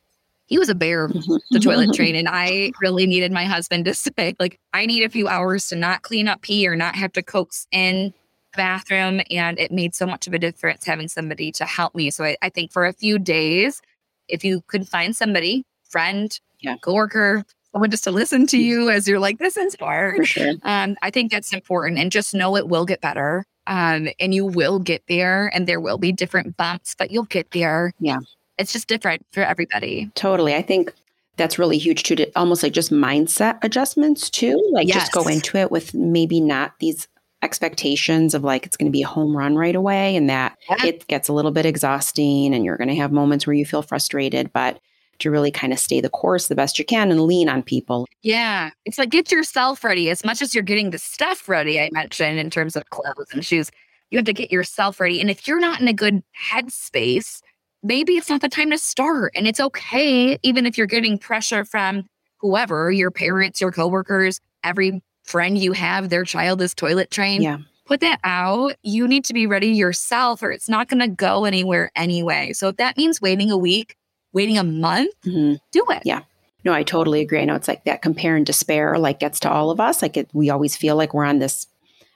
he 0.48 0.58
was 0.58 0.68
a 0.68 0.74
bear 0.74 1.08
the 1.50 1.60
toilet 1.60 1.94
train 1.94 2.16
and 2.16 2.28
i 2.28 2.72
really 2.80 3.06
needed 3.06 3.30
my 3.30 3.44
husband 3.44 3.84
to 3.84 3.94
say 4.18 4.34
like 4.40 4.58
i 4.72 4.84
need 4.86 5.04
a 5.04 5.08
few 5.08 5.28
hours 5.28 5.68
to 5.68 5.76
not 5.76 6.02
clean 6.02 6.26
up 6.26 6.42
pee 6.42 6.66
or 6.66 6.74
not 6.74 6.96
have 6.96 7.12
to 7.12 7.22
coax 7.22 7.66
in 7.70 8.12
the 8.52 8.56
bathroom 8.56 9.20
and 9.30 9.58
it 9.58 9.70
made 9.70 9.94
so 9.94 10.06
much 10.06 10.26
of 10.26 10.32
a 10.32 10.38
difference 10.38 10.84
having 10.84 11.06
somebody 11.06 11.52
to 11.52 11.64
help 11.64 11.94
me 11.94 12.10
so 12.10 12.24
i, 12.24 12.36
I 12.42 12.48
think 12.48 12.72
for 12.72 12.86
a 12.86 12.92
few 12.92 13.18
days 13.18 13.80
if 14.26 14.42
you 14.42 14.62
could 14.66 14.88
find 14.88 15.14
somebody 15.14 15.64
friend 15.88 16.38
Yeah. 16.60 16.76
coworker 16.82 17.44
someone 17.72 17.90
just 17.90 18.04
to 18.04 18.10
listen 18.10 18.46
to 18.48 18.56
you 18.58 18.88
as 18.90 19.06
you're 19.06 19.18
like 19.18 19.38
this 19.38 19.56
is 19.56 19.76
hard 19.78 20.26
sure. 20.26 20.54
um, 20.62 20.96
I 21.02 21.10
think 21.10 21.30
that's 21.30 21.52
important 21.52 21.98
and 21.98 22.10
just 22.10 22.34
know 22.34 22.56
it 22.56 22.68
will 22.68 22.84
get 22.86 23.00
better. 23.00 23.44
Um, 23.66 24.08
and 24.18 24.32
you 24.32 24.46
will 24.46 24.78
get 24.78 25.02
there 25.08 25.50
and 25.54 25.66
there 25.66 25.78
will 25.78 25.98
be 25.98 26.10
different 26.10 26.56
bumps, 26.56 26.94
but 26.98 27.10
you'll 27.10 27.24
get 27.24 27.50
there. 27.50 27.92
Yeah. 28.00 28.16
It's 28.56 28.72
just 28.72 28.88
different 28.88 29.26
for 29.32 29.42
everybody. 29.42 30.10
Totally. 30.14 30.54
I 30.54 30.62
think 30.62 30.90
that's 31.36 31.58
really 31.58 31.76
huge 31.76 32.02
too, 32.02 32.16
to 32.16 32.30
almost 32.34 32.62
like 32.62 32.72
just 32.72 32.90
mindset 32.90 33.58
adjustments 33.62 34.30
too. 34.30 34.58
Like 34.72 34.88
just 34.88 35.12
go 35.12 35.28
into 35.28 35.58
it 35.58 35.70
with 35.70 35.92
maybe 35.92 36.40
not 36.40 36.72
these 36.80 37.06
expectations 37.42 38.34
of 38.34 38.42
like 38.42 38.64
it's 38.64 38.76
going 38.76 38.90
to 38.90 38.96
be 38.96 39.02
a 39.02 39.06
home 39.06 39.36
run 39.36 39.54
right 39.56 39.76
away 39.76 40.16
and 40.16 40.30
that 40.30 40.56
Yeah. 40.70 40.86
it 40.86 41.06
gets 41.06 41.28
a 41.28 41.32
little 41.34 41.50
bit 41.50 41.66
exhausting 41.66 42.54
and 42.54 42.64
you're 42.64 42.76
going 42.78 42.88
to 42.88 42.94
have 42.96 43.12
moments 43.12 43.46
where 43.46 43.54
you 43.54 43.66
feel 43.66 43.82
frustrated, 43.82 44.52
but 44.52 44.80
to 45.18 45.30
really 45.30 45.50
kind 45.50 45.72
of 45.72 45.78
stay 45.78 46.00
the 46.00 46.08
course 46.08 46.48
the 46.48 46.54
best 46.54 46.78
you 46.78 46.84
can 46.84 47.10
and 47.10 47.22
lean 47.22 47.48
on 47.48 47.62
people. 47.62 48.06
Yeah. 48.22 48.70
It's 48.84 48.98
like 48.98 49.10
get 49.10 49.32
yourself 49.32 49.84
ready 49.84 50.10
as 50.10 50.24
much 50.24 50.42
as 50.42 50.54
you're 50.54 50.64
getting 50.64 50.90
the 50.90 50.98
stuff 50.98 51.48
ready, 51.48 51.80
I 51.80 51.90
mentioned 51.92 52.38
in 52.38 52.50
terms 52.50 52.76
of 52.76 52.88
clothes 52.90 53.28
and 53.32 53.44
shoes. 53.44 53.70
You 54.10 54.18
have 54.18 54.26
to 54.26 54.32
get 54.32 54.50
yourself 54.50 55.00
ready. 55.00 55.20
And 55.20 55.30
if 55.30 55.46
you're 55.46 55.60
not 55.60 55.80
in 55.80 55.88
a 55.88 55.92
good 55.92 56.22
headspace, 56.50 57.40
maybe 57.82 58.14
it's 58.14 58.30
not 58.30 58.40
the 58.40 58.48
time 58.48 58.70
to 58.70 58.78
start. 58.78 59.32
And 59.34 59.46
it's 59.46 59.60
okay, 59.60 60.38
even 60.42 60.66
if 60.66 60.78
you're 60.78 60.86
getting 60.86 61.18
pressure 61.18 61.64
from 61.64 62.04
whoever, 62.38 62.90
your 62.90 63.10
parents, 63.10 63.60
your 63.60 63.72
coworkers, 63.72 64.40
every 64.64 65.02
friend 65.24 65.58
you 65.58 65.72
have, 65.72 66.08
their 66.08 66.24
child 66.24 66.62
is 66.62 66.74
toilet 66.74 67.10
trained. 67.10 67.42
Yeah. 67.42 67.58
Put 67.84 68.00
that 68.00 68.20
out. 68.24 68.74
You 68.82 69.08
need 69.08 69.24
to 69.24 69.32
be 69.32 69.46
ready 69.46 69.68
yourself, 69.68 70.42
or 70.42 70.50
it's 70.50 70.68
not 70.68 70.88
going 70.88 71.00
to 71.00 71.08
go 71.08 71.44
anywhere 71.44 71.90
anyway. 71.96 72.52
So 72.52 72.68
if 72.68 72.76
that 72.76 72.96
means 72.96 73.20
waiting 73.20 73.50
a 73.50 73.56
week, 73.56 73.96
waiting 74.32 74.58
a 74.58 74.64
month, 74.64 75.14
Mhm. 75.24 75.58
do 75.72 75.84
it. 75.90 76.02
Yeah. 76.04 76.20
No, 76.64 76.72
I 76.72 76.82
totally 76.82 77.20
agree. 77.20 77.40
I 77.40 77.44
know 77.44 77.54
it's 77.54 77.68
like 77.68 77.84
that 77.84 78.02
compare 78.02 78.36
and 78.36 78.44
despair 78.44 78.98
like 78.98 79.20
gets 79.20 79.40
to 79.40 79.50
all 79.50 79.70
of 79.70 79.80
us. 79.80 80.02
Like 80.02 80.16
it, 80.16 80.28
we 80.32 80.50
always 80.50 80.76
feel 80.76 80.96
like 80.96 81.14
we're 81.14 81.24
on 81.24 81.38
this, 81.38 81.66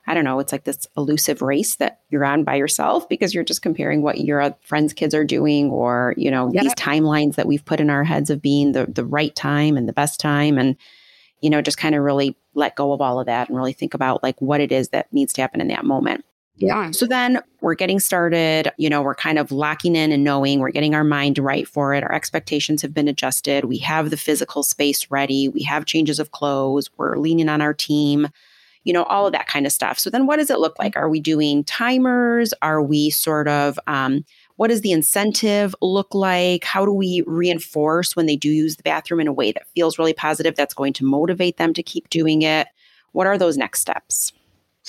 I 0.07 0.15
don't 0.15 0.25
know, 0.25 0.41
it's 0.41 0.51
like 0.53 0.65
this 0.65 0.87
elusive 0.97 1.41
race 1.43 1.77
that 1.77 2.01
you're 2.11 2.25
on 2.25 2.43
by 2.45 2.57
yourself 2.57 3.09
because 3.09 3.35
you're 3.35 3.45
just 3.45 3.63
comparing 3.63 4.03
what 4.03 4.21
your 4.21 4.55
friends' 4.63 4.93
kids 4.93 5.15
are 5.15 5.25
doing 5.25 5.71
or, 5.71 6.13
you 6.17 6.31
know, 6.31 6.51
these 6.51 6.75
timelines 6.75 7.37
that 7.37 7.47
we've 7.47 7.65
put 7.65 7.81
in 7.81 7.89
our 7.89 8.03
heads 8.05 8.29
of 8.31 8.43
being 8.43 8.73
the, 8.73 8.87
the 8.87 9.05
right 9.05 9.35
time 9.37 9.77
and 9.77 9.89
the 9.89 9.93
best 9.93 10.19
time. 10.19 10.59
And, 10.59 10.77
you 11.41 11.49
know, 11.49 11.63
just 11.63 11.79
kind 11.79 11.95
of 11.95 12.03
really 12.03 12.37
let 12.55 12.75
go 12.77 12.93
of 12.93 13.01
all 13.01 13.21
of 13.21 13.27
that 13.27 13.49
and 13.49 13.57
really 13.57 13.73
think 13.73 13.95
about 13.95 14.23
like 14.25 14.41
what 14.43 14.61
it 14.61 14.73
is 14.73 14.89
that 14.89 15.11
needs 15.13 15.33
to 15.35 15.41
happen 15.41 15.61
in 15.61 15.69
that 15.69 15.85
moment. 15.85 16.25
Yeah. 16.63 16.93
So 16.93 17.07
then 17.07 17.43
we're 17.61 17.75
getting 17.75 17.99
started, 17.99 18.73
you 18.77 18.89
know, 18.89 19.03
we're 19.03 19.17
kind 19.17 19.39
of 19.39 19.51
locking 19.51 19.97
in 19.97 20.13
and 20.13 20.23
knowing 20.23 20.61
we're 20.61 20.71
getting 20.71 20.95
our 20.95 21.03
mind 21.03 21.39
right 21.39 21.67
for 21.67 21.93
it. 21.93 22.05
Our 22.05 22.13
expectations 22.13 22.83
have 22.83 22.95
been 22.95 23.09
adjusted. 23.09 23.65
We 23.65 23.79
have 23.79 24.11
the 24.11 24.17
physical 24.17 24.63
space 24.63 25.11
ready. 25.11 25.49
We 25.49 25.63
have 25.65 25.87
changes 25.87 26.21
of 26.21 26.31
clothes. 26.31 26.89
We're 26.97 27.17
leaning 27.17 27.49
on 27.49 27.61
our 27.61 27.75
team, 27.75 28.29
you 28.85 28.93
know, 28.93 29.03
all 29.05 29.27
of 29.27 29.33
that 29.33 29.49
kind 29.49 29.67
of 29.67 29.73
stuff. 29.73 29.99
So 29.99 30.09
then 30.09 30.27
what 30.27 30.37
does 30.37 30.51
it 30.51 30.61
look 30.61 30.79
like? 30.79 30.97
Are 30.97 31.09
we 31.09 31.19
doing 31.19 31.65
timers? 31.65 32.55
Are 32.63 32.81
we 32.81 33.11
sort 33.11 33.49
of, 33.49 33.79
um, 33.87 34.25
what 34.57 34.69
does 34.69 34.83
the 34.83 34.93
incentive 34.93 35.75
look 35.81 36.15
like? 36.15 36.63
How 36.63 36.85
do 36.85 36.93
we 36.93 37.25
reinforce 37.27 38.15
when 38.15 38.27
they 38.27 38.37
do 38.37 38.51
use 38.51 38.77
the 38.77 38.85
bathroom 38.85 39.19
in 39.19 39.27
a 39.27 39.33
way 39.33 39.51
that 39.51 39.67
feels 39.75 39.99
really 39.99 40.13
positive, 40.13 40.55
that's 40.55 40.75
going 40.75 40.93
to 40.93 41.05
motivate 41.05 41.57
them 41.57 41.75
to 41.75 41.83
keep 41.83 42.09
doing 42.11 42.43
it? 42.43 42.69
What 43.11 43.27
are 43.27 43.37
those 43.37 43.57
next 43.57 43.81
steps? 43.81 44.33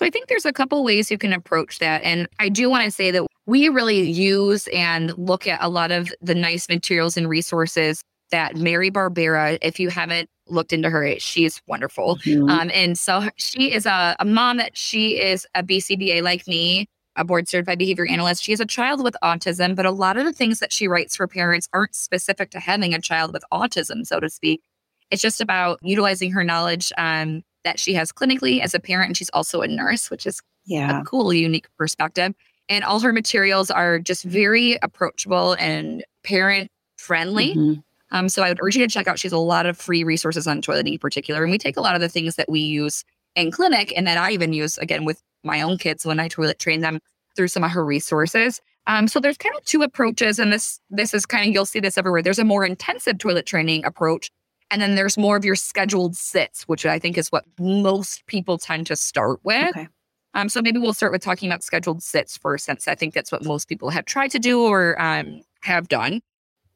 So 0.04 0.08
I 0.08 0.10
think 0.10 0.28
there's 0.28 0.46
a 0.46 0.52
couple 0.52 0.84
ways 0.84 1.10
you 1.10 1.18
can 1.18 1.32
approach 1.32 1.80
that. 1.80 2.04
And 2.04 2.28
I 2.38 2.50
do 2.50 2.70
want 2.70 2.84
to 2.84 2.92
say 2.92 3.10
that 3.12 3.26
we 3.46 3.70
really 3.70 4.02
use 4.02 4.68
and 4.74 5.18
look 5.18 5.48
at 5.48 5.64
a 5.64 5.70
lot 5.70 5.94
of 5.94 6.12
the 6.22 6.36
nice 6.36 6.68
materials 6.68 7.16
and 7.16 7.30
resources 7.30 8.04
that 8.30 8.58
Mary 8.58 8.92
Barbera, 8.92 9.58
if 9.62 9.80
you 9.80 9.90
haven't 9.90 10.30
looked 10.50 10.74
into 10.74 10.90
her, 10.90 11.18
she's 11.20 11.62
wonderful. 11.68 12.18
Mhm. 12.18 12.50
Um, 12.50 12.70
and 12.74 13.00
so 13.00 13.30
she 13.38 13.72
is 13.72 13.86
a, 13.86 14.18
a 14.20 14.26
mom 14.26 14.58
that 14.58 14.76
she 14.76 15.22
is 15.22 15.48
a 15.56 15.64
BCBA 15.64 16.22
like 16.22 16.46
me, 16.50 16.86
a 17.16 17.24
board 17.24 17.48
certified 17.48 17.80
behavior 17.80 18.06
analyst. 18.06 18.44
She 18.44 18.52
has 18.52 18.60
a 18.60 18.66
child 18.66 19.02
with 19.06 19.16
autism, 19.24 19.74
but 19.74 19.86
a 19.86 19.92
lot 19.92 20.18
of 20.18 20.26
the 20.26 20.34
things 20.34 20.60
that 20.60 20.74
she 20.74 20.90
writes 20.90 21.16
for 21.16 21.30
parents 21.30 21.70
aren't 21.72 21.96
specific 21.96 22.52
to 22.52 22.60
having 22.60 22.94
a 22.94 23.00
child 23.00 23.32
with 23.32 23.46
autism, 23.54 24.06
so 24.06 24.20
to 24.20 24.30
speak. 24.30 24.64
It's 25.12 25.22
just 25.22 25.40
about 25.40 25.80
utilizing 25.82 26.32
her 26.34 26.44
knowledge 26.44 26.92
um, 26.98 27.44
that 27.64 27.80
she 27.80 27.94
has 27.94 28.12
clinically 28.12 28.62
as 28.62 28.74
a 28.74 28.80
parent. 28.80 29.10
And 29.10 29.18
she's 29.18 29.30
also 29.30 29.62
a 29.62 29.68
nurse, 29.68 30.10
which 30.10 30.26
is 30.26 30.42
yeah. 30.66 31.02
a 31.02 31.04
cool, 31.04 31.34
unique 31.34 31.68
perspective. 31.78 32.34
And 32.70 32.84
all 32.84 33.00
her 33.00 33.14
materials 33.14 33.70
are 33.72 34.00
just 34.00 34.24
very 34.24 34.78
approachable 34.82 35.54
and 35.54 36.04
parent 36.24 36.72
friendly. 36.98 37.56
Mhm. 37.56 37.84
Um, 38.12 38.30
so 38.30 38.44
I 38.44 38.50
would 38.50 38.60
urge 38.62 38.76
you 38.76 38.88
to 38.88 38.94
check 38.94 39.08
out. 39.08 39.20
She 39.20 39.28
has 39.28 39.34
a 39.34 39.38
lot 39.38 39.66
of 39.66 39.78
free 39.78 40.04
resources 40.04 40.48
on 40.48 40.62
toileting 40.62 40.94
in 40.94 41.00
particular. 41.00 41.44
And 41.44 41.52
we 41.52 41.58
take 41.58 41.78
a 41.78 41.82
lot 41.82 41.96
of 41.96 42.02
the 42.02 42.10
things 42.10 42.36
that 42.36 42.50
we 42.50 42.60
use 42.60 43.04
in 43.36 43.52
clinic 43.52 43.92
and 43.96 44.06
that 44.08 44.18
I 44.18 44.32
even 44.32 44.54
use 44.54 44.78
again 44.78 45.04
with 45.04 45.22
my 45.44 45.62
own 45.62 45.78
kids 45.78 46.06
when 46.06 46.20
I 46.20 46.28
toilet 46.28 46.60
train 46.60 46.82
them 46.82 47.00
through 47.36 47.48
some 47.48 47.64
of 47.64 47.72
her 47.72 47.84
resources. 47.84 48.62
Um, 48.86 49.08
so 49.08 49.20
there's 49.20 49.38
kind 49.38 49.56
of 49.56 49.64
two 49.66 49.82
approaches, 49.82 50.40
and 50.40 50.52
this 50.52 50.80
this 50.90 51.14
is 51.14 51.26
kind 51.26 51.48
of 51.48 51.54
you'll 51.54 51.66
see 51.66 51.80
this 51.80 51.98
everywhere. 51.98 52.22
There's 52.22 52.40
a 52.40 52.44
more 52.44 52.66
intensive 52.66 53.18
toilet 53.18 53.46
training 53.46 53.86
approach, 53.86 54.30
and 54.74 54.82
then 54.82 54.96
there's 54.96 55.18
more 55.18 55.38
of 55.38 55.46
your 55.46 55.56
scheduled 55.56 56.16
sits, 56.16 56.64
which 56.64 56.84
I 56.86 56.98
think 56.98 57.16
is 57.16 57.30
what 57.30 57.46
most 57.60 58.26
people 58.26 58.58
tend 58.58 58.88
to 58.88 58.96
start 58.96 59.40
with. 59.44 59.70
Okay. 59.70 59.88
Um, 60.34 60.50
so 60.50 60.64
maybe 60.64 60.80
we'll 60.80 60.94
start 60.94 61.12
with 61.12 61.22
talking 61.22 61.48
about 61.48 61.62
scheduled 61.64 62.02
sits 62.02 62.38
first, 62.38 62.66
since 62.66 62.88
I 62.88 62.96
think 62.96 63.14
that's 63.14 63.32
what 63.32 63.46
most 63.46 63.70
people 63.70 63.92
have 63.92 64.06
tried 64.06 64.32
to 64.32 64.40
do 64.40 64.64
or 64.64 65.00
um, 65.00 65.42
have 65.62 65.88
done. 65.88 66.22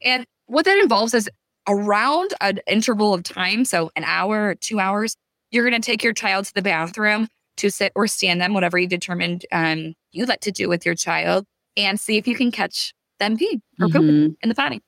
And 0.04 0.27
what 0.46 0.66
that 0.66 0.77
involves 0.77 1.16
is 1.16 1.27
around 1.68 2.36
an 2.39 2.60
interval 2.68 3.16
of 3.16 3.24
time, 3.24 3.66
so 3.66 3.89
an 3.96 4.04
hour 4.04 4.54
two 4.54 4.80
hours, 4.80 5.16
you're 5.50 5.68
going 5.68 5.82
to 5.82 5.86
take 5.86 6.04
your 6.04 6.13
child 6.13 6.46
to 6.46 6.54
the 6.54 6.62
bathroom 6.62 7.27
to 7.58 7.72
sit 7.72 7.92
or 7.96 8.06
stand 8.06 8.39
them, 8.39 8.54
whatever 8.54 8.77
you 8.77 8.88
determined 8.88 9.44
um, 9.51 9.96
you'd 10.12 10.30
like 10.30 10.42
to 10.42 10.51
do 10.51 10.70
with 10.70 10.86
your 10.86 10.94
child, 10.94 11.44
and 11.75 12.00
see 12.00 12.18
if 12.18 12.27
you 12.27 12.36
can 12.36 12.51
catch 12.51 12.94
them 13.20 13.38
pee 13.38 13.60
or 13.82 13.88
pooping 13.88 14.08
Mhm. 14.10 14.36
in 14.44 14.50
the 14.50 14.56
potty. 14.56 14.82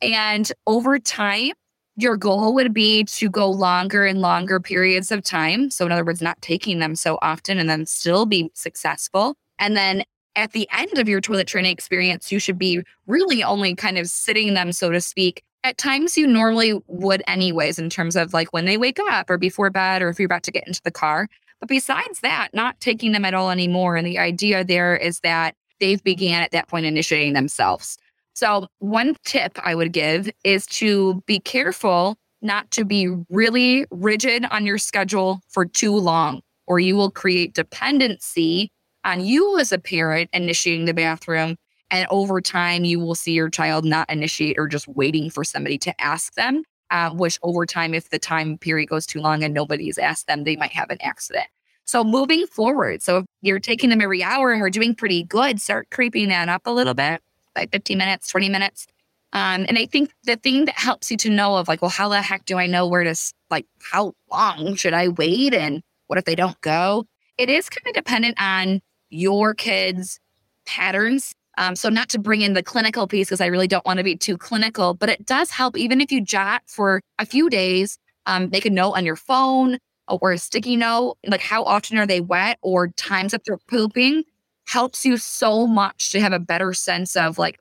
And 0.00 0.50
over 0.66 1.00
time, 1.00 1.52
your 1.96 2.16
goal 2.16 2.54
would 2.54 2.72
be 2.72 3.04
to 3.04 3.28
go 3.28 3.50
longer 3.50 4.06
and 4.06 4.20
longer 4.20 4.60
periods 4.60 5.10
of 5.12 5.22
time. 5.22 5.70
So, 5.70 5.84
in 5.84 5.92
other 5.92 6.04
words, 6.04 6.22
not 6.22 6.40
taking 6.40 6.78
them 6.78 6.94
so 6.96 7.18
often 7.22 7.58
and 7.58 7.68
then 7.68 7.86
still 7.86 8.26
be 8.26 8.50
successful. 8.54 9.36
And 9.58 9.76
then 9.76 10.04
at 10.34 10.52
the 10.52 10.68
end 10.72 10.98
of 10.98 11.08
your 11.08 11.20
toilet 11.20 11.46
training 11.46 11.72
experience, 11.72 12.32
you 12.32 12.38
should 12.38 12.58
be 12.58 12.82
really 13.06 13.42
only 13.42 13.74
kind 13.74 13.98
of 13.98 14.06
sitting 14.06 14.54
them, 14.54 14.72
so 14.72 14.90
to 14.90 15.00
speak, 15.00 15.42
at 15.64 15.78
times 15.78 16.16
you 16.16 16.26
normally 16.26 16.80
would, 16.86 17.22
anyways, 17.26 17.78
in 17.78 17.90
terms 17.90 18.16
of 18.16 18.32
like 18.32 18.52
when 18.52 18.64
they 18.64 18.76
wake 18.76 18.98
up 19.10 19.30
or 19.30 19.38
before 19.38 19.70
bed 19.70 20.02
or 20.02 20.08
if 20.08 20.18
you're 20.18 20.26
about 20.26 20.42
to 20.44 20.50
get 20.50 20.66
into 20.66 20.82
the 20.82 20.90
car. 20.90 21.28
But 21.60 21.68
besides 21.68 22.20
that, 22.20 22.48
not 22.52 22.80
taking 22.80 23.12
them 23.12 23.24
at 23.24 23.34
all 23.34 23.50
anymore. 23.50 23.96
And 23.96 24.06
the 24.06 24.18
idea 24.18 24.64
there 24.64 24.96
is 24.96 25.20
that 25.20 25.54
they've 25.78 26.02
began 26.02 26.42
at 26.42 26.50
that 26.50 26.66
point 26.66 26.86
initiating 26.86 27.34
themselves. 27.34 27.98
So, 28.34 28.66
one 28.78 29.16
tip 29.24 29.58
I 29.62 29.74
would 29.74 29.92
give 29.92 30.30
is 30.42 30.66
to 30.66 31.22
be 31.26 31.38
careful 31.38 32.16
not 32.40 32.70
to 32.72 32.84
be 32.84 33.08
really 33.28 33.86
rigid 33.90 34.46
on 34.50 34.66
your 34.66 34.78
schedule 34.78 35.40
for 35.48 35.64
too 35.64 35.94
long, 35.94 36.40
or 36.66 36.80
you 36.80 36.96
will 36.96 37.10
create 37.10 37.54
dependency 37.54 38.70
on 39.04 39.24
you 39.24 39.58
as 39.58 39.70
a 39.70 39.78
parent 39.78 40.30
initiating 40.32 40.86
the 40.86 40.94
bathroom. 40.94 41.56
And 41.90 42.06
over 42.10 42.40
time, 42.40 42.84
you 42.84 42.98
will 42.98 43.14
see 43.14 43.32
your 43.32 43.50
child 43.50 43.84
not 43.84 44.10
initiate 44.10 44.58
or 44.58 44.66
just 44.66 44.88
waiting 44.88 45.28
for 45.28 45.44
somebody 45.44 45.76
to 45.78 46.00
ask 46.00 46.34
them, 46.34 46.62
uh, 46.90 47.10
which 47.10 47.38
over 47.42 47.66
time, 47.66 47.92
if 47.92 48.08
the 48.08 48.18
time 48.18 48.56
period 48.56 48.88
goes 48.88 49.04
too 49.06 49.20
long 49.20 49.44
and 49.44 49.52
nobody's 49.52 49.98
asked 49.98 50.26
them, 50.26 50.44
they 50.44 50.56
might 50.56 50.72
have 50.72 50.90
an 50.90 50.98
accident. 51.02 51.46
So, 51.84 52.02
moving 52.02 52.46
forward, 52.46 53.02
so 53.02 53.18
if 53.18 53.24
you're 53.42 53.60
taking 53.60 53.90
them 53.90 54.00
every 54.00 54.22
hour 54.22 54.52
and 54.52 54.62
are 54.62 54.70
doing 54.70 54.94
pretty 54.94 55.22
good, 55.22 55.60
start 55.60 55.90
creeping 55.90 56.28
that 56.28 56.48
up 56.48 56.62
a 56.64 56.70
little 56.70 56.94
bit 56.94 57.20
by 57.54 57.66
15 57.70 57.98
minutes, 57.98 58.28
20 58.28 58.48
minutes. 58.48 58.86
Um, 59.32 59.64
and 59.68 59.78
I 59.78 59.86
think 59.86 60.12
the 60.24 60.36
thing 60.36 60.66
that 60.66 60.78
helps 60.78 61.10
you 61.10 61.16
to 61.18 61.30
know 61.30 61.56
of 61.56 61.68
like, 61.68 61.80
well, 61.80 61.90
how 61.90 62.08
the 62.08 62.20
heck 62.20 62.44
do 62.44 62.58
I 62.58 62.66
know 62.66 62.86
where 62.86 63.04
to, 63.04 63.14
like, 63.50 63.66
how 63.80 64.12
long 64.30 64.74
should 64.74 64.92
I 64.92 65.08
wait? 65.08 65.54
And 65.54 65.82
what 66.06 66.18
if 66.18 66.26
they 66.26 66.34
don't 66.34 66.60
go? 66.60 67.06
It 67.38 67.48
is 67.48 67.70
kind 67.70 67.86
of 67.86 67.94
dependent 67.94 68.40
on 68.40 68.82
your 69.08 69.54
kids' 69.54 70.20
patterns. 70.66 71.34
Um, 71.58 71.76
so, 71.76 71.88
not 71.88 72.08
to 72.10 72.18
bring 72.18 72.42
in 72.42 72.54
the 72.54 72.62
clinical 72.62 73.06
piece 73.06 73.28
because 73.28 73.40
I 73.40 73.46
really 73.46 73.68
don't 73.68 73.84
want 73.84 73.98
to 73.98 74.04
be 74.04 74.16
too 74.16 74.38
clinical, 74.38 74.94
but 74.94 75.08
it 75.08 75.26
does 75.26 75.50
help 75.50 75.76
even 75.76 76.00
if 76.00 76.10
you 76.10 76.20
jot 76.22 76.62
for 76.66 77.00
a 77.18 77.26
few 77.26 77.50
days, 77.50 77.98
um, 78.26 78.48
make 78.50 78.64
a 78.64 78.70
note 78.70 78.92
on 78.92 79.04
your 79.04 79.16
phone 79.16 79.78
or 80.08 80.32
a 80.32 80.38
sticky 80.38 80.76
note, 80.76 81.16
like 81.26 81.40
how 81.40 81.62
often 81.64 81.98
are 81.98 82.06
they 82.06 82.20
wet 82.20 82.58
or 82.62 82.88
times 82.88 83.32
that 83.32 83.44
they're 83.44 83.58
pooping 83.68 84.24
helps 84.66 85.04
you 85.04 85.16
so 85.16 85.66
much 85.66 86.10
to 86.12 86.20
have 86.20 86.32
a 86.32 86.38
better 86.38 86.72
sense 86.72 87.16
of 87.16 87.38
like, 87.38 87.58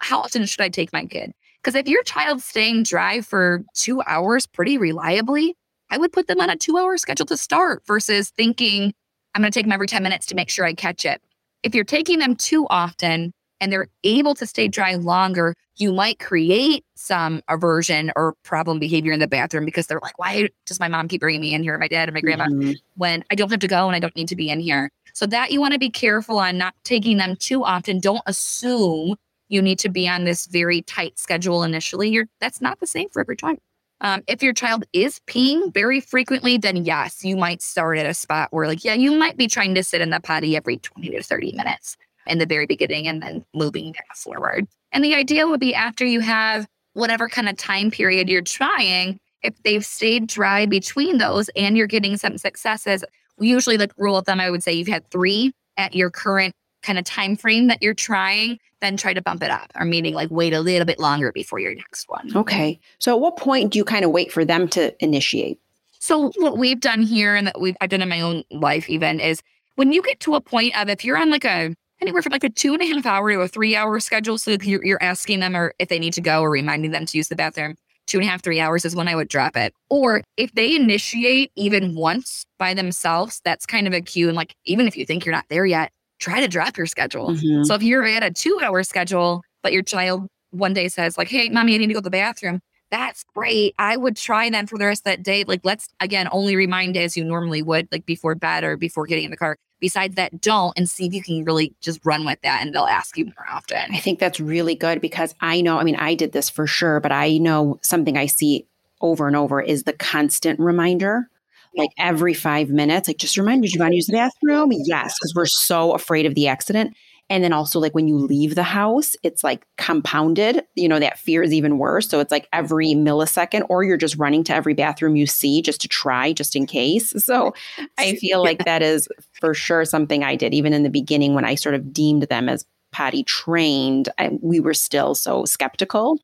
how 0.00 0.20
often 0.20 0.44
should 0.46 0.60
I 0.60 0.68
take 0.68 0.92
my 0.92 1.06
kid? 1.06 1.32
Because 1.62 1.74
if 1.74 1.86
your 1.86 2.02
child's 2.02 2.44
staying 2.44 2.82
dry 2.82 3.20
for 3.20 3.64
two 3.74 4.02
hours 4.06 4.46
pretty 4.46 4.78
reliably, 4.78 5.56
I 5.90 5.98
would 5.98 6.12
put 6.12 6.26
them 6.26 6.40
on 6.40 6.50
a 6.50 6.56
two 6.56 6.76
hour 6.76 6.96
schedule 6.98 7.26
to 7.26 7.36
start 7.36 7.86
versus 7.86 8.30
thinking, 8.30 8.92
I'm 9.34 9.42
going 9.42 9.52
to 9.52 9.56
take 9.56 9.66
them 9.66 9.72
every 9.72 9.86
10 9.86 10.02
minutes 10.02 10.26
to 10.26 10.34
make 10.34 10.48
sure 10.48 10.64
I 10.64 10.74
catch 10.74 11.04
it. 11.04 11.22
If 11.62 11.74
you're 11.74 11.84
taking 11.84 12.18
them 12.18 12.34
too 12.34 12.66
often 12.68 13.32
and 13.60 13.72
they're 13.72 13.86
able 14.02 14.34
to 14.34 14.46
stay 14.46 14.66
dry 14.66 14.96
longer, 14.96 15.54
you 15.76 15.92
might 15.92 16.18
create 16.18 16.84
some 16.96 17.42
aversion 17.48 18.10
or 18.16 18.34
problem 18.42 18.80
behavior 18.80 19.12
in 19.12 19.20
the 19.20 19.28
bathroom 19.28 19.64
because 19.64 19.86
they're 19.86 20.00
like, 20.02 20.18
why 20.18 20.48
does 20.66 20.80
my 20.80 20.88
mom 20.88 21.06
keep 21.06 21.20
bringing 21.20 21.40
me 21.40 21.54
in 21.54 21.62
here, 21.62 21.78
my 21.78 21.88
dad 21.88 22.08
and 22.08 22.14
my 22.14 22.20
grandma, 22.20 22.46
mm-hmm. 22.46 22.72
when 22.96 23.24
I 23.30 23.36
don't 23.36 23.50
have 23.50 23.60
to 23.60 23.68
go 23.68 23.86
and 23.86 23.94
I 23.94 24.00
don't 24.00 24.16
need 24.16 24.28
to 24.28 24.36
be 24.36 24.50
in 24.50 24.58
here? 24.58 24.90
So 25.12 25.26
that 25.26 25.50
you 25.50 25.60
want 25.60 25.72
to 25.74 25.78
be 25.78 25.90
careful 25.90 26.38
on 26.38 26.58
not 26.58 26.74
taking 26.84 27.18
them 27.18 27.36
too 27.36 27.64
often. 27.64 28.00
Don't 28.00 28.22
assume 28.26 29.16
you 29.48 29.60
need 29.60 29.78
to 29.80 29.88
be 29.88 30.08
on 30.08 30.24
this 30.24 30.46
very 30.46 30.82
tight 30.82 31.18
schedule 31.18 31.62
initially. 31.62 32.08
You're 32.08 32.26
that's 32.40 32.60
not 32.60 32.80
the 32.80 32.86
same 32.86 33.08
for 33.10 33.20
every 33.20 33.36
child. 33.36 33.58
Um, 34.00 34.22
if 34.26 34.42
your 34.42 34.52
child 34.52 34.84
is 34.92 35.20
peeing 35.28 35.72
very 35.72 36.00
frequently, 36.00 36.58
then 36.58 36.84
yes, 36.84 37.24
you 37.24 37.36
might 37.36 37.62
start 37.62 37.98
at 37.98 38.06
a 38.06 38.14
spot 38.14 38.48
where, 38.50 38.66
like, 38.66 38.84
yeah, 38.84 38.94
you 38.94 39.12
might 39.12 39.36
be 39.36 39.46
trying 39.46 39.76
to 39.76 39.84
sit 39.84 40.00
in 40.00 40.10
the 40.10 40.18
potty 40.18 40.56
every 40.56 40.78
20 40.78 41.10
to 41.10 41.22
30 41.22 41.52
minutes 41.52 41.96
in 42.26 42.38
the 42.38 42.46
very 42.46 42.66
beginning 42.66 43.06
and 43.06 43.22
then 43.22 43.44
moving 43.54 43.94
forward. 44.16 44.66
And 44.90 45.04
the 45.04 45.14
idea 45.14 45.46
would 45.46 45.60
be 45.60 45.72
after 45.72 46.04
you 46.04 46.18
have 46.18 46.66
whatever 46.94 47.28
kind 47.28 47.48
of 47.48 47.56
time 47.56 47.92
period 47.92 48.28
you're 48.28 48.42
trying, 48.42 49.20
if 49.42 49.54
they've 49.62 49.84
stayed 49.84 50.26
dry 50.26 50.66
between 50.66 51.18
those 51.18 51.48
and 51.50 51.76
you're 51.76 51.86
getting 51.86 52.16
some 52.16 52.38
successes, 52.38 53.04
usually 53.38 53.76
the 53.76 53.90
rule 53.96 54.16
of 54.16 54.26
thumb, 54.26 54.40
I 54.40 54.50
would 54.50 54.62
say 54.62 54.72
you've 54.72 54.88
had 54.88 55.06
three 55.10 55.52
at 55.76 55.94
your 55.94 56.10
current 56.10 56.54
kind 56.82 56.98
of 56.98 57.04
time 57.04 57.36
frame 57.36 57.68
that 57.68 57.82
you're 57.82 57.94
trying, 57.94 58.58
then 58.80 58.96
try 58.96 59.14
to 59.14 59.22
bump 59.22 59.42
it 59.42 59.50
up 59.50 59.70
or 59.76 59.84
meaning 59.84 60.14
like 60.14 60.30
wait 60.30 60.52
a 60.52 60.60
little 60.60 60.84
bit 60.84 60.98
longer 60.98 61.32
before 61.32 61.58
your 61.58 61.74
next 61.74 62.08
one. 62.08 62.36
Okay. 62.36 62.78
So 62.98 63.14
at 63.14 63.20
what 63.20 63.36
point 63.36 63.72
do 63.72 63.78
you 63.78 63.84
kind 63.84 64.04
of 64.04 64.10
wait 64.10 64.32
for 64.32 64.44
them 64.44 64.68
to 64.68 64.92
initiate? 65.02 65.58
So 66.00 66.32
what 66.36 66.58
we've 66.58 66.80
done 66.80 67.02
here 67.02 67.36
and 67.36 67.46
that 67.46 67.60
we've 67.60 67.76
I've 67.80 67.90
done 67.90 68.02
in 68.02 68.08
my 68.08 68.20
own 68.20 68.42
life 68.50 68.90
even 68.90 69.20
is 69.20 69.40
when 69.76 69.92
you 69.92 70.02
get 70.02 70.18
to 70.20 70.34
a 70.34 70.40
point 70.40 70.76
of 70.76 70.88
if 70.88 71.04
you're 71.04 71.16
on 71.16 71.30
like 71.30 71.44
a 71.44 71.74
anywhere 72.00 72.22
from 72.22 72.32
like 72.32 72.44
a 72.44 72.50
two 72.50 72.74
and 72.74 72.82
a 72.82 72.86
half 72.86 73.06
hour 73.06 73.30
to 73.30 73.40
a 73.40 73.48
three 73.48 73.76
hour 73.76 74.00
schedule, 74.00 74.36
so 74.36 74.56
you're, 74.62 74.84
you're 74.84 75.02
asking 75.02 75.38
them 75.38 75.56
or 75.56 75.72
if 75.78 75.88
they 75.88 76.00
need 76.00 76.12
to 76.14 76.20
go 76.20 76.42
or 76.42 76.50
reminding 76.50 76.90
them 76.90 77.06
to 77.06 77.16
use 77.16 77.28
the 77.28 77.36
bathroom, 77.36 77.76
two 78.06 78.18
and 78.18 78.26
a 78.26 78.30
half, 78.30 78.42
three 78.42 78.60
hours 78.60 78.84
is 78.84 78.96
when 78.96 79.08
I 79.08 79.14
would 79.14 79.28
drop 79.28 79.56
it. 79.56 79.72
Or 79.90 80.22
if 80.36 80.52
they 80.52 80.76
initiate 80.76 81.50
even 81.56 81.94
once 81.94 82.44
by 82.58 82.74
themselves, 82.74 83.40
that's 83.44 83.66
kind 83.66 83.86
of 83.86 83.92
a 83.92 84.00
cue. 84.00 84.28
And 84.28 84.36
like, 84.36 84.54
even 84.64 84.86
if 84.86 84.96
you 84.96 85.06
think 85.06 85.24
you're 85.24 85.34
not 85.34 85.46
there 85.48 85.66
yet, 85.66 85.90
try 86.18 86.40
to 86.40 86.48
drop 86.48 86.76
your 86.76 86.86
schedule. 86.86 87.30
Mm-hmm. 87.30 87.64
So 87.64 87.74
if 87.74 87.82
you're 87.82 88.04
at 88.04 88.22
a 88.22 88.30
two 88.30 88.60
hour 88.62 88.82
schedule, 88.82 89.42
but 89.62 89.72
your 89.72 89.82
child 89.82 90.28
one 90.50 90.74
day 90.74 90.88
says, 90.88 91.16
like, 91.16 91.28
hey, 91.28 91.48
mommy, 91.48 91.74
I 91.74 91.78
need 91.78 91.88
to 91.88 91.94
go 91.94 92.00
to 92.00 92.04
the 92.04 92.10
bathroom, 92.10 92.60
that's 92.92 93.24
great. 93.34 93.74
I 93.78 93.96
would 93.96 94.16
try 94.16 94.50
them 94.50 94.66
for 94.66 94.78
the 94.78 94.84
rest 94.84 95.00
of 95.00 95.04
that 95.04 95.22
day. 95.22 95.44
Like, 95.44 95.62
let's 95.64 95.88
again 95.98 96.28
only 96.30 96.54
remind 96.54 96.96
as 96.96 97.16
you 97.16 97.24
normally 97.24 97.62
would, 97.62 97.88
like 97.90 98.04
before 98.04 98.34
bed 98.34 98.62
or 98.62 98.76
before 98.76 99.06
getting 99.06 99.24
in 99.24 99.30
the 99.30 99.36
car. 99.36 99.56
Besides 99.80 100.14
that, 100.14 100.40
don't 100.40 100.76
and 100.76 100.88
see 100.88 101.06
if 101.06 101.14
you 101.14 101.22
can 101.22 101.42
really 101.44 101.74
just 101.80 102.04
run 102.04 102.24
with 102.24 102.38
that 102.42 102.60
and 102.62 102.72
they'll 102.72 102.84
ask 102.84 103.16
you 103.16 103.24
more 103.24 103.46
often. 103.50 103.92
I 103.92 103.98
think 103.98 104.20
that's 104.20 104.38
really 104.38 104.76
good 104.76 105.00
because 105.00 105.34
I 105.40 105.62
know, 105.62 105.78
I 105.78 105.84
mean, 105.84 105.96
I 105.96 106.14
did 106.14 106.32
this 106.32 106.50
for 106.50 106.66
sure, 106.68 107.00
but 107.00 107.10
I 107.10 107.38
know 107.38 107.80
something 107.82 108.16
I 108.16 108.26
see 108.26 108.66
over 109.00 109.26
and 109.26 109.34
over 109.34 109.60
is 109.60 109.82
the 109.82 109.94
constant 109.94 110.60
reminder 110.60 111.28
like 111.76 111.90
every 111.98 112.34
five 112.34 112.70
minutes, 112.70 113.08
like 113.08 113.18
just 113.18 113.36
remind 113.36 113.60
me, 113.60 113.68
do 113.68 113.74
you 113.74 113.80
want 113.80 113.92
to 113.92 113.96
use 113.96 114.06
the 114.06 114.12
bathroom? 114.12 114.70
Yes, 114.84 115.14
because 115.18 115.34
we're 115.34 115.46
so 115.46 115.92
afraid 115.92 116.26
of 116.26 116.34
the 116.34 116.48
accident. 116.48 116.94
And 117.30 117.42
then 117.42 117.52
also, 117.54 117.80
like 117.80 117.94
when 117.94 118.08
you 118.08 118.18
leave 118.18 118.56
the 118.56 118.62
house, 118.62 119.16
it's 119.22 119.42
like 119.42 119.66
compounded. 119.78 120.64
You 120.74 120.86
know, 120.86 120.98
that 120.98 121.18
fear 121.18 121.42
is 121.42 121.54
even 121.54 121.78
worse. 121.78 122.06
So 122.08 122.20
it's 122.20 122.30
like 122.30 122.46
every 122.52 122.88
millisecond, 122.88 123.64
or 123.70 123.84
you're 123.84 123.96
just 123.96 124.18
running 124.18 124.44
to 124.44 124.54
every 124.54 124.74
bathroom 124.74 125.16
you 125.16 125.26
see 125.26 125.62
just 125.62 125.80
to 125.80 125.88
try, 125.88 126.32
just 126.32 126.54
in 126.54 126.66
case. 126.66 127.14
So 127.22 127.54
I 127.98 128.16
feel 128.16 128.42
like 128.42 128.64
that 128.64 128.82
is 128.82 129.08
for 129.40 129.54
sure 129.54 129.84
something 129.84 130.24
I 130.24 130.36
did, 130.36 130.52
even 130.52 130.72
in 130.72 130.82
the 130.82 130.90
beginning 130.90 131.34
when 131.34 131.44
I 131.44 131.54
sort 131.54 131.74
of 131.74 131.92
deemed 131.92 132.24
them 132.24 132.48
as 132.48 132.66
potty 132.90 133.22
trained. 133.22 134.08
I, 134.18 134.36
we 134.42 134.60
were 134.60 134.74
still 134.74 135.14
so 135.14 135.44
skeptical 135.44 136.18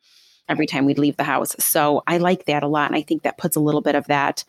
every 0.48 0.66
time 0.66 0.84
we'd 0.84 0.98
leave 0.98 1.16
the 1.16 1.24
house. 1.24 1.54
So 1.58 2.02
I 2.06 2.18
like 2.18 2.46
that 2.46 2.62
a 2.62 2.68
lot. 2.68 2.90
And 2.90 2.96
I 2.96 3.02
think 3.02 3.22
that 3.22 3.38
puts 3.38 3.56
a 3.56 3.60
little 3.60 3.80
bit 3.80 3.94
of 3.94 4.06
that 4.08 4.44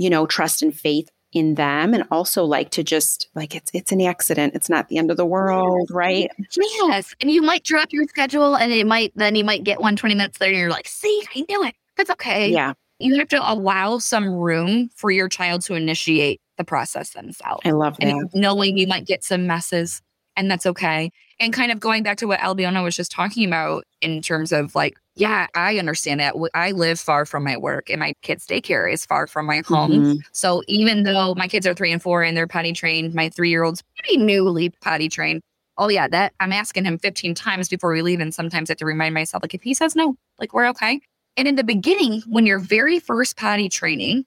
you 0.00 0.08
know, 0.08 0.26
trust 0.26 0.62
and 0.62 0.74
faith 0.74 1.10
in 1.32 1.56
them 1.56 1.92
and 1.92 2.04
also 2.10 2.42
like 2.42 2.70
to 2.70 2.82
just 2.82 3.28
like 3.34 3.54
it's 3.54 3.70
it's 3.74 3.92
an 3.92 4.00
accident. 4.00 4.54
It's 4.54 4.70
not 4.70 4.88
the 4.88 4.96
end 4.96 5.10
of 5.10 5.16
the 5.18 5.26
world 5.26 5.90
right? 5.92 6.30
Yes. 6.56 7.14
And 7.20 7.30
you 7.30 7.42
might 7.42 7.64
drop 7.64 7.92
your 7.92 8.04
schedule 8.08 8.56
and 8.56 8.72
it 8.72 8.86
might 8.86 9.12
then 9.14 9.36
you 9.36 9.44
might 9.44 9.62
get 9.62 9.80
one 9.80 9.94
20 9.94 10.14
minutes 10.14 10.40
later 10.40 10.52
and 10.52 10.60
you're 10.60 10.70
like 10.70 10.88
see 10.88 11.22
i 11.36 11.44
knew 11.48 11.62
it. 11.64 11.74
That's 11.96 12.10
okay. 12.10 12.50
Yeah. 12.50 12.72
You 12.98 13.16
have 13.18 13.28
to 13.28 13.52
allow 13.52 13.98
some 13.98 14.28
room 14.28 14.88
for 14.96 15.10
your 15.10 15.28
child 15.28 15.62
to 15.62 15.74
initiate 15.74 16.40
the 16.56 16.64
process 16.64 17.10
themselves 17.10 17.62
i 17.64 17.70
love 17.70 17.96
that. 17.96 18.08
and 18.08 18.28
knowing 18.34 18.76
you 18.76 18.86
might 18.86 19.06
get 19.06 19.24
some 19.24 19.46
messes 19.46 20.02
and 20.36 20.50
that's 20.50 20.66
okay 20.66 21.10
and 21.38 21.52
kind 21.52 21.72
of 21.72 21.80
going 21.80 22.02
back 22.02 22.18
to 22.18 22.26
what 22.26 22.40
albiona 22.40 22.82
was 22.82 22.96
just 22.96 23.10
talking 23.10 23.46
about 23.46 23.84
in 24.00 24.20
terms 24.22 24.52
of 24.52 24.74
like 24.74 24.96
yeah, 25.20 25.48
I 25.54 25.78
understand 25.78 26.20
that. 26.20 26.34
I 26.54 26.70
live 26.70 26.98
far 26.98 27.26
from 27.26 27.44
my 27.44 27.58
work 27.58 27.90
and 27.90 28.00
my 28.00 28.14
kids' 28.22 28.46
daycare 28.46 28.90
is 28.90 29.04
far 29.04 29.26
from 29.26 29.44
my 29.44 29.62
home. 29.66 29.90
Mm-hmm. 29.90 30.12
So 30.32 30.62
even 30.66 31.02
though 31.02 31.34
my 31.34 31.46
kids 31.46 31.66
are 31.66 31.74
three 31.74 31.92
and 31.92 32.02
four 32.02 32.22
and 32.22 32.34
they're 32.34 32.46
potty 32.46 32.72
trained, 32.72 33.12
my 33.14 33.28
three 33.28 33.50
year 33.50 33.62
old's 33.62 33.82
pretty 33.98 34.16
newly 34.16 34.70
potty 34.70 35.10
trained. 35.10 35.42
Oh, 35.76 35.88
yeah, 35.88 36.08
that 36.08 36.32
I'm 36.40 36.52
asking 36.52 36.84
him 36.84 36.98
15 36.98 37.34
times 37.34 37.68
before 37.68 37.92
we 37.92 38.00
leave. 38.00 38.20
And 38.20 38.34
sometimes 38.34 38.70
I 38.70 38.72
have 38.72 38.78
to 38.78 38.86
remind 38.86 39.14
myself, 39.14 39.42
like, 39.42 39.54
if 39.54 39.62
he 39.62 39.74
says 39.74 39.94
no, 39.94 40.14
like, 40.38 40.54
we're 40.54 40.68
okay. 40.68 41.00
And 41.36 41.46
in 41.46 41.56
the 41.56 41.64
beginning, 41.64 42.22
when 42.26 42.46
you're 42.46 42.58
very 42.58 42.98
first 42.98 43.36
potty 43.36 43.68
training, 43.68 44.24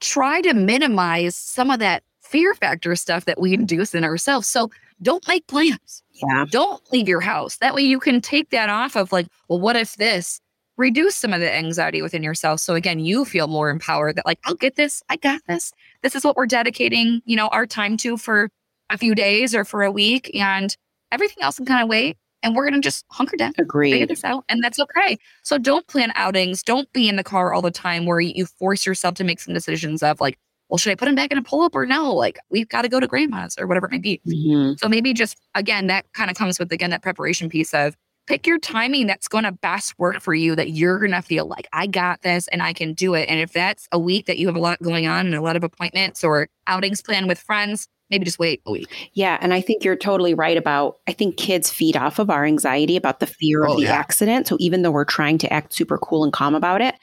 try 0.00 0.40
to 0.42 0.54
minimize 0.54 1.36
some 1.36 1.70
of 1.70 1.80
that 1.80 2.02
fear 2.26 2.54
factor 2.54 2.94
stuff 2.96 3.24
that 3.24 3.40
we 3.40 3.54
induce 3.54 3.94
in 3.94 4.04
ourselves. 4.04 4.46
So 4.48 4.70
don't 5.02 5.26
make 5.28 5.46
plans. 5.46 6.02
Yeah. 6.12 6.46
Don't 6.50 6.82
leave 6.92 7.08
your 7.08 7.20
house. 7.20 7.56
That 7.58 7.74
way 7.74 7.82
you 7.82 8.00
can 8.00 8.20
take 8.20 8.50
that 8.50 8.68
off 8.68 8.96
of 8.96 9.12
like, 9.12 9.26
well, 9.48 9.60
what 9.60 9.76
if 9.76 9.96
this? 9.96 10.40
Reduce 10.76 11.14
some 11.14 11.32
of 11.32 11.40
the 11.40 11.54
anxiety 11.54 12.02
within 12.02 12.22
yourself. 12.22 12.60
So 12.60 12.74
again, 12.74 12.98
you 12.98 13.24
feel 13.24 13.46
more 13.46 13.70
empowered 13.70 14.16
that 14.16 14.26
like, 14.26 14.38
I'll 14.44 14.54
get 14.54 14.76
this. 14.76 15.02
I 15.08 15.16
got 15.16 15.40
this. 15.48 15.72
This 16.02 16.14
is 16.14 16.24
what 16.24 16.36
we're 16.36 16.46
dedicating, 16.46 17.22
you 17.24 17.36
know, 17.36 17.48
our 17.48 17.66
time 17.66 17.96
to 17.98 18.16
for 18.18 18.50
a 18.90 18.98
few 18.98 19.14
days 19.14 19.54
or 19.54 19.64
for 19.64 19.82
a 19.82 19.90
week. 19.90 20.30
And 20.34 20.76
everything 21.12 21.42
else 21.42 21.56
can 21.56 21.66
kind 21.66 21.82
of 21.82 21.88
wait. 21.88 22.18
And 22.42 22.54
we're 22.54 22.68
gonna 22.68 22.80
just 22.80 23.06
hunker 23.10 23.36
down. 23.36 23.54
Agree. 23.58 23.92
Figure 23.92 24.06
this 24.06 24.22
out. 24.22 24.44
And 24.48 24.62
that's 24.62 24.78
okay. 24.78 25.16
So 25.42 25.56
don't 25.56 25.86
plan 25.86 26.12
outings. 26.14 26.62
Don't 26.62 26.92
be 26.92 27.08
in 27.08 27.16
the 27.16 27.24
car 27.24 27.54
all 27.54 27.62
the 27.62 27.70
time 27.70 28.04
where 28.04 28.20
you 28.20 28.44
force 28.44 28.84
yourself 28.84 29.14
to 29.14 29.24
make 29.24 29.40
some 29.40 29.54
decisions 29.54 30.02
of 30.02 30.20
like, 30.20 30.38
well, 30.68 30.78
should 30.78 30.90
I 30.92 30.94
put 30.94 31.08
him 31.08 31.14
back 31.14 31.30
in 31.30 31.38
a 31.38 31.42
pull 31.42 31.62
up 31.62 31.74
or 31.74 31.86
no? 31.86 32.12
Like, 32.12 32.38
we've 32.50 32.68
got 32.68 32.82
to 32.82 32.88
go 32.88 33.00
to 33.00 33.06
grandma's 33.06 33.56
or 33.58 33.66
whatever 33.66 33.86
it 33.86 33.92
may 33.92 33.98
be. 33.98 34.20
Mm-hmm. 34.26 34.74
So 34.78 34.88
maybe 34.88 35.14
just, 35.14 35.36
again, 35.54 35.86
that 35.86 36.06
kind 36.12 36.30
of 36.30 36.36
comes 36.36 36.58
with, 36.58 36.72
again, 36.72 36.90
that 36.90 37.02
preparation 37.02 37.48
piece 37.48 37.72
of 37.72 37.96
pick 38.26 38.44
your 38.44 38.58
timing 38.58 39.06
that's 39.06 39.28
going 39.28 39.44
to 39.44 39.52
best 39.52 39.96
work 39.98 40.20
for 40.20 40.34
you 40.34 40.56
that 40.56 40.70
you're 40.70 40.98
going 40.98 41.12
to 41.12 41.22
feel 41.22 41.46
like 41.46 41.68
I 41.72 41.86
got 41.86 42.22
this 42.22 42.48
and 42.48 42.60
I 42.60 42.72
can 42.72 42.92
do 42.92 43.14
it. 43.14 43.28
And 43.28 43.38
if 43.38 43.52
that's 43.52 43.86
a 43.92 43.98
week 44.00 44.26
that 44.26 44.38
you 44.38 44.48
have 44.48 44.56
a 44.56 44.60
lot 44.60 44.82
going 44.82 45.06
on 45.06 45.26
and 45.26 45.34
a 45.36 45.40
lot 45.40 45.54
of 45.54 45.62
appointments 45.62 46.24
or 46.24 46.48
outings 46.66 47.00
planned 47.00 47.28
with 47.28 47.38
friends, 47.38 47.86
maybe 48.10 48.24
just 48.24 48.40
wait 48.40 48.62
a 48.66 48.72
week. 48.72 49.10
Yeah. 49.12 49.38
And 49.40 49.54
I 49.54 49.60
think 49.60 49.84
you're 49.84 49.94
totally 49.94 50.34
right 50.34 50.56
about, 50.56 50.96
I 51.06 51.12
think 51.12 51.36
kids 51.36 51.70
feed 51.70 51.96
off 51.96 52.18
of 52.18 52.28
our 52.28 52.44
anxiety 52.44 52.96
about 52.96 53.20
the 53.20 53.26
fear 53.28 53.64
oh, 53.64 53.70
of 53.70 53.76
the 53.76 53.84
yeah. 53.84 53.94
accident. 53.94 54.48
So 54.48 54.56
even 54.58 54.82
though 54.82 54.90
we're 54.90 55.04
trying 55.04 55.38
to 55.38 55.52
act 55.52 55.72
super 55.72 55.98
cool 55.98 56.24
and 56.24 56.32
calm 56.32 56.56
about 56.56 56.82
it, 56.82 56.96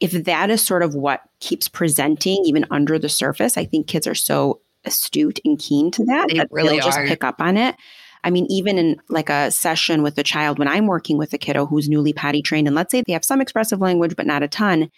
if 0.00 0.12
that 0.24 0.50
is 0.50 0.62
sort 0.62 0.82
of 0.82 0.94
what 0.94 1.22
keeps 1.40 1.68
presenting 1.68 2.42
even 2.44 2.64
under 2.70 2.98
the 2.98 3.08
surface, 3.08 3.56
I 3.56 3.64
think 3.64 3.86
kids 3.86 4.06
are 4.06 4.14
so 4.14 4.60
astute 4.84 5.40
and 5.44 5.58
keen 5.58 5.90
to 5.90 6.04
that 6.06 6.28
they 6.28 6.38
that 6.38 6.48
really 6.50 6.76
they'll 6.76 6.86
just 6.86 6.98
pick 7.00 7.22
up 7.22 7.40
on 7.40 7.56
it. 7.56 7.76
I 8.24 8.30
mean, 8.30 8.46
even 8.50 8.78
in 8.78 9.00
like 9.08 9.30
a 9.30 9.50
session 9.50 10.02
with 10.02 10.18
a 10.18 10.22
child, 10.22 10.58
when 10.58 10.68
I'm 10.68 10.86
working 10.86 11.16
with 11.16 11.32
a 11.32 11.38
kiddo 11.38 11.66
who's 11.66 11.88
newly 11.88 12.12
potty 12.12 12.42
trained, 12.42 12.66
and 12.66 12.74
let's 12.74 12.90
say 12.90 13.02
they 13.06 13.12
have 13.12 13.24
some 13.24 13.40
expressive 13.40 13.80
language, 13.80 14.16
but 14.16 14.26
not 14.26 14.42
a 14.42 14.48
ton, 14.48 14.90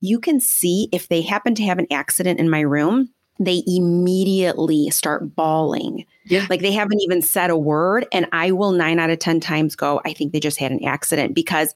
you 0.00 0.18
can 0.18 0.40
see 0.40 0.88
if 0.92 1.08
they 1.08 1.22
happen 1.22 1.54
to 1.54 1.62
have 1.64 1.78
an 1.78 1.86
accident 1.90 2.40
in 2.40 2.50
my 2.50 2.60
room, 2.60 3.10
they 3.38 3.62
immediately 3.66 4.90
start 4.90 5.34
bawling. 5.34 6.04
Yeah. 6.26 6.46
Like 6.50 6.60
they 6.60 6.72
haven't 6.72 7.00
even 7.00 7.22
said 7.22 7.50
a 7.50 7.58
word. 7.58 8.06
And 8.12 8.26
I 8.32 8.52
will 8.52 8.72
nine 8.72 8.98
out 8.98 9.10
of 9.10 9.18
10 9.18 9.40
times 9.40 9.76
go, 9.76 10.00
I 10.04 10.12
think 10.12 10.32
they 10.32 10.40
just 10.40 10.58
had 10.58 10.72
an 10.72 10.84
accident 10.84 11.34
because 11.34 11.74